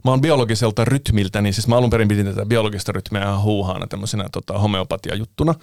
[0.03, 3.87] mä oon biologiselta rytmiltä, niin siis mä alun perin pidin tätä biologista rytmiä ihan huuhaana
[3.87, 5.55] tämmöisenä tota, homeopatia-juttuna.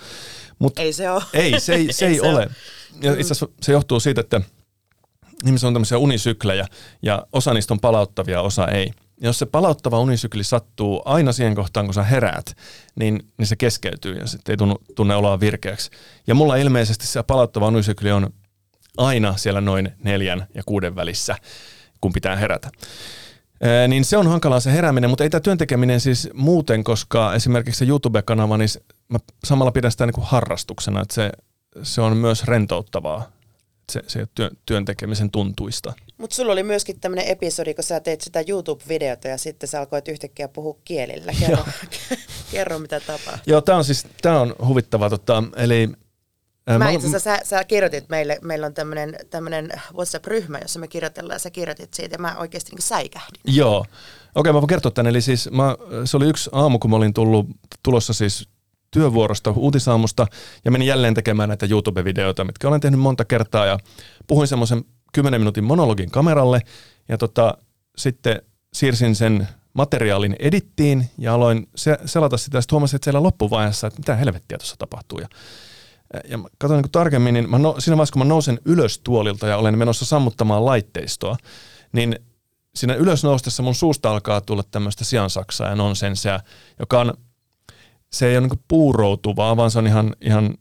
[0.58, 1.22] Mut ei se ole.
[1.32, 2.30] Ei, se ei, se ei, ei ole.
[2.30, 2.50] ole.
[3.02, 4.40] Ja itse asiassa se johtuu siitä, että
[5.46, 6.66] ihmisillä on tämmöisiä unisyklejä
[7.02, 8.92] ja osa niistä on palauttavia, osa ei.
[9.20, 12.56] Ja jos se palauttava unisykli sattuu aina siihen kohtaan, kun sä heräät,
[12.94, 15.90] niin, niin se keskeytyy ja sitten ei tunnu, tunne oloa virkeäksi.
[16.26, 18.32] Ja mulla ilmeisesti se palauttava unisykli on
[18.96, 21.36] aina siellä noin neljän ja kuuden välissä,
[22.00, 22.70] kun pitää herätä
[23.88, 27.84] niin se on hankalaa se herääminen, mutta ei tämä työntekeminen siis muuten, koska esimerkiksi se
[27.84, 28.68] YouTube-kanava, niin
[29.08, 31.30] mä samalla pidän sitä niin kuin harrastuksena, että se,
[31.82, 33.30] se on myös rentouttavaa,
[33.92, 35.92] se, se työn, työn tekemisen tuntuista.
[36.18, 40.08] Mutta sulla oli myöskin tämmöinen episodi, kun sä teit sitä YouTube-videota ja sitten sä alkoit
[40.08, 41.32] yhtäkkiä puhua kielillä.
[41.40, 41.64] Kerro,
[42.52, 43.42] kerro mitä tapahtuu.
[43.46, 45.10] Joo, tämä on siis, tämä on huvittavaa.
[45.10, 45.88] Tota, eli
[46.78, 48.74] Mä itse asiassa, sä, sä kirjoitit meille, meillä on
[49.30, 53.40] tämmöinen, WhatsApp-ryhmä, jossa me kirjoitellaan, ja sä kirjoitit siitä, ja mä oikeasti niin säikähdin.
[53.44, 53.78] Joo.
[53.78, 53.90] Okei,
[54.34, 55.08] okay, mä voin kertoa tänne.
[55.08, 57.46] Eli siis mä, se oli yksi aamu, kun mä olin tullut,
[57.82, 58.48] tulossa siis
[58.90, 60.26] työvuorosta, uutisaamusta,
[60.64, 63.78] ja menin jälleen tekemään näitä YouTube-videoita, mitkä olen tehnyt monta kertaa, ja
[64.26, 66.60] puhuin semmoisen 10 minuutin monologin kameralle,
[67.08, 67.58] ja tota,
[67.96, 68.42] sitten
[68.72, 73.86] siirsin sen materiaalin edittiin, ja aloin se, selata sitä, ja sitten huomasin, että siellä loppuvaiheessa,
[73.86, 75.28] että mitä helvettiä tuossa tapahtuu, ja
[76.28, 79.46] ja mä katson niin tarkemmin, niin mä no, siinä vaiheessa kun mä nousen ylös tuolilta
[79.46, 81.36] ja olen menossa sammuttamaan laitteistoa,
[81.92, 82.18] niin
[82.74, 86.40] siinä ylös noustessa mun suusta alkaa tulla tämmöistä siansaksaa ja nonsensia,
[86.78, 87.14] joka on,
[88.12, 90.54] se ei ole niin puuroutuvaa, vaan se on ihan, ihan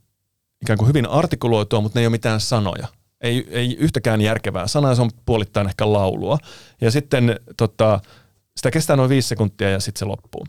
[0.61, 2.87] ikään kuin hyvin artikuloitua, mutta ne ei ole mitään sanoja.
[3.21, 6.37] Ei, ei yhtäkään järkevää sanaa, se on puolittain ehkä laulua.
[6.81, 7.99] Ja sitten tota,
[8.57, 10.45] sitä kestää noin viisi sekuntia ja sitten se loppuu.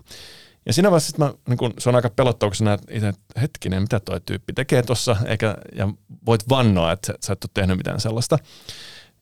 [0.71, 4.21] Ja siinä vaiheessa mä, niin kun, se on aika pelottava, kun itse, hetkinen, mitä toi
[4.27, 5.89] tyyppi tekee tuossa, eikä, ja
[6.27, 8.39] voit vannoa, että sä, et ole tehnyt mitään sellaista.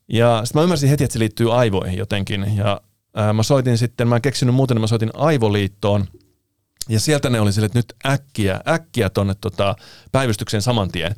[0.09, 2.81] Ja sitten mä ymmärsin heti, että se liittyy aivoihin jotenkin, ja
[3.15, 6.07] ää, mä soitin sitten, mä en keksinyt muuten, niin mä soitin Aivoliittoon,
[6.89, 9.77] ja sieltä ne oli sille, että nyt äkkiä, äkkiä tonne tota,
[10.13, 11.15] päivystykseen saman tien.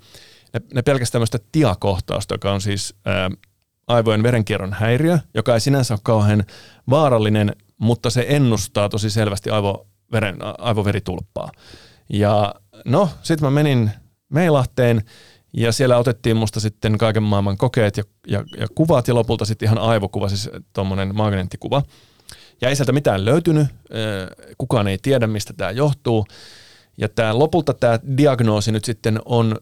[0.52, 3.30] Ne, ne pelkästään tämmöistä tiakohtausta, joka on siis ää,
[3.88, 6.44] aivojen verenkierron häiriö, joka ei sinänsä ole kauhean
[6.90, 11.50] vaarallinen, mutta se ennustaa tosi selvästi aivo, veren, aivoveritulppaa.
[12.08, 12.54] Ja
[12.84, 13.90] no, sitten mä menin
[14.28, 15.02] Meilahteen
[15.52, 19.66] ja siellä otettiin musta sitten kaiken maailman kokeet ja, ja, ja kuvat ja lopulta sitten
[19.66, 21.82] ihan aivokuva, siis tuommoinen magneettikuva.
[22.60, 23.66] Ja ei sieltä mitään löytynyt,
[24.58, 26.26] kukaan ei tiedä mistä tämä johtuu.
[26.96, 29.56] Ja tämä, lopulta tämä diagnoosi nyt sitten on,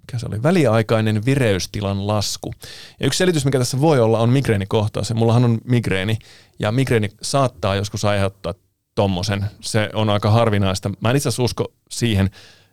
[0.00, 2.52] mikä se oli, väliaikainen vireystilan lasku.
[3.00, 5.14] Ja yksi selitys, mikä tässä voi olla, on migreenikohtaus.
[5.14, 6.18] Mullahan on migreeni,
[6.58, 8.54] ja migreeni saattaa joskus aiheuttaa
[8.96, 9.46] tommosen.
[9.60, 10.90] Se on aika harvinaista.
[11.00, 12.30] Mä en itse asiassa usko siihen.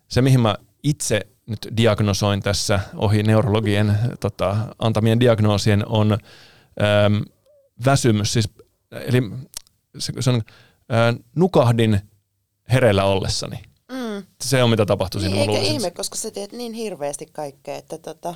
[0.07, 7.25] Se, mihin mä itse nyt diagnosoin tässä ohi neurologien tota, antamien diagnoosien, on äm,
[7.85, 8.33] väsymys.
[8.33, 8.49] Siis,
[8.91, 9.21] eli
[9.97, 10.41] se, se on,
[10.89, 12.01] ää, nukahdin
[12.71, 13.59] hereillä ollessani.
[13.91, 14.23] Mm.
[14.41, 17.97] Se on mitä tapahtuu niin, siinä Eikä ihme, koska sä teet niin hirveästi kaikkea, että
[17.97, 18.35] tota,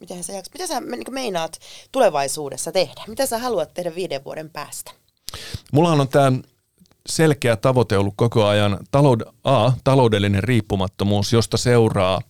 [0.00, 1.58] mitä sä, mitä sä niin meinaat
[1.92, 3.04] tulevaisuudessa tehdä?
[3.08, 4.92] Mitä sä haluat tehdä viiden vuoden päästä?
[5.72, 6.32] Mullahan on tämä
[7.08, 12.20] selkeä tavoite ollut koko ajan taloud- A, taloudellinen riippumattomuus, josta seuraa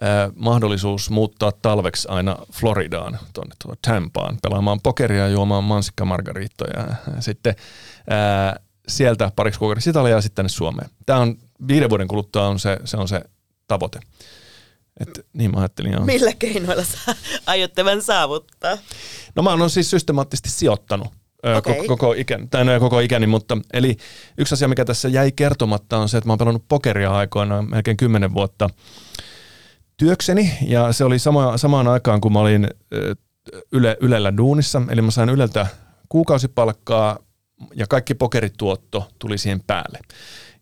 [0.00, 6.86] ää, mahdollisuus muuttaa talveksi aina Floridaan, tuonne tuo Tampaan, pelaamaan pokeria ja juomaan mansikkamargariittoja.
[7.16, 7.54] Ja sitten
[8.10, 10.90] ää, sieltä pariksi kuukaudeksi Italiaa sitten tänne Suomeen.
[11.06, 11.36] Tämä on
[11.68, 13.20] viiden vuoden kuluttua on se, se, on se
[13.68, 14.00] tavoite.
[15.00, 16.04] Et, niin mä ajattelin, joo.
[16.04, 18.78] Millä keinoilla sä aiot tämän saavuttaa?
[19.34, 21.08] No mä oon siis systemaattisesti sijoittanut
[21.44, 21.74] okay.
[21.74, 23.96] koko, koko, ikän, tai no, koko ikäni, mutta eli
[24.38, 27.96] yksi asia, mikä tässä jäi kertomatta on se, että mä oon pelannut pokeria aikoinaan melkein
[27.96, 28.70] kymmenen vuotta
[29.96, 32.68] työkseni, ja se oli sama, samaan aikaan, kun mä olin
[33.72, 35.66] yle, Ylellä duunissa, eli mä sain Yleltä
[36.08, 37.18] kuukausipalkkaa,
[37.74, 39.98] ja kaikki pokerituotto tuli siihen päälle.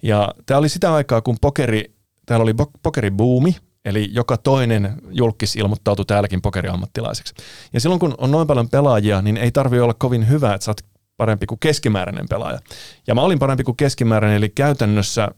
[0.03, 1.95] Ja tämä oli sitä aikaa, kun pokeri,
[2.27, 7.35] täällä oli pokeribuumi, Eli joka toinen julkis ilmoittautui täälläkin pokeriammattilaiseksi.
[7.73, 10.71] Ja silloin kun on noin paljon pelaajia, niin ei tarvi olla kovin hyvä, että sä
[10.71, 10.81] oot
[11.17, 12.59] parempi kuin keskimääräinen pelaaja.
[13.07, 15.29] Ja mä olin parempi kuin keskimääräinen, eli käytännössä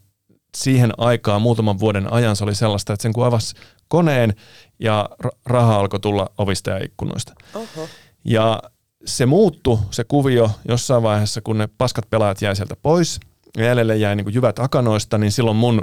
[0.57, 3.55] siihen aikaan muutaman vuoden ajan se oli sellaista, että sen kun avasi
[3.89, 4.35] koneen
[4.79, 5.09] ja
[5.47, 7.35] raha alkoi tulla ovista ja ikkunoista.
[7.55, 7.89] Oho.
[8.25, 8.63] Ja
[9.05, 13.21] se muuttu se kuvio jossain vaiheessa, kun ne paskat pelaajat jäi sieltä pois
[13.57, 15.83] ja jäljelle jäi niin kuin jyvät akanoista, niin silloin mun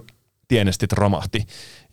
[0.52, 1.46] tienestit romahti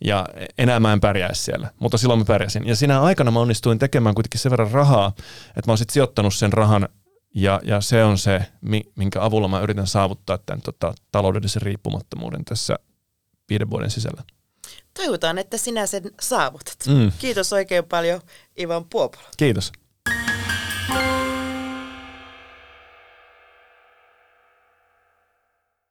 [0.05, 2.67] ja enää mä en pärjäisi siellä, mutta silloin mä pärjäsin.
[2.67, 5.13] Ja siinä aikana mä onnistuin tekemään kuitenkin sen verran rahaa,
[5.47, 6.89] että mä oon sitten sijoittanut sen rahan
[7.35, 8.45] ja, ja se on se,
[8.95, 12.75] minkä avulla mä yritän saavuttaa tämän tota, taloudellisen riippumattomuuden tässä
[13.49, 14.23] viiden vuoden sisällä.
[14.93, 16.77] Toivotaan, että sinä sen saavutat.
[16.87, 17.11] Mm.
[17.19, 18.21] Kiitos oikein paljon
[18.59, 19.29] Ivan Puopola.
[19.37, 19.71] Kiitos.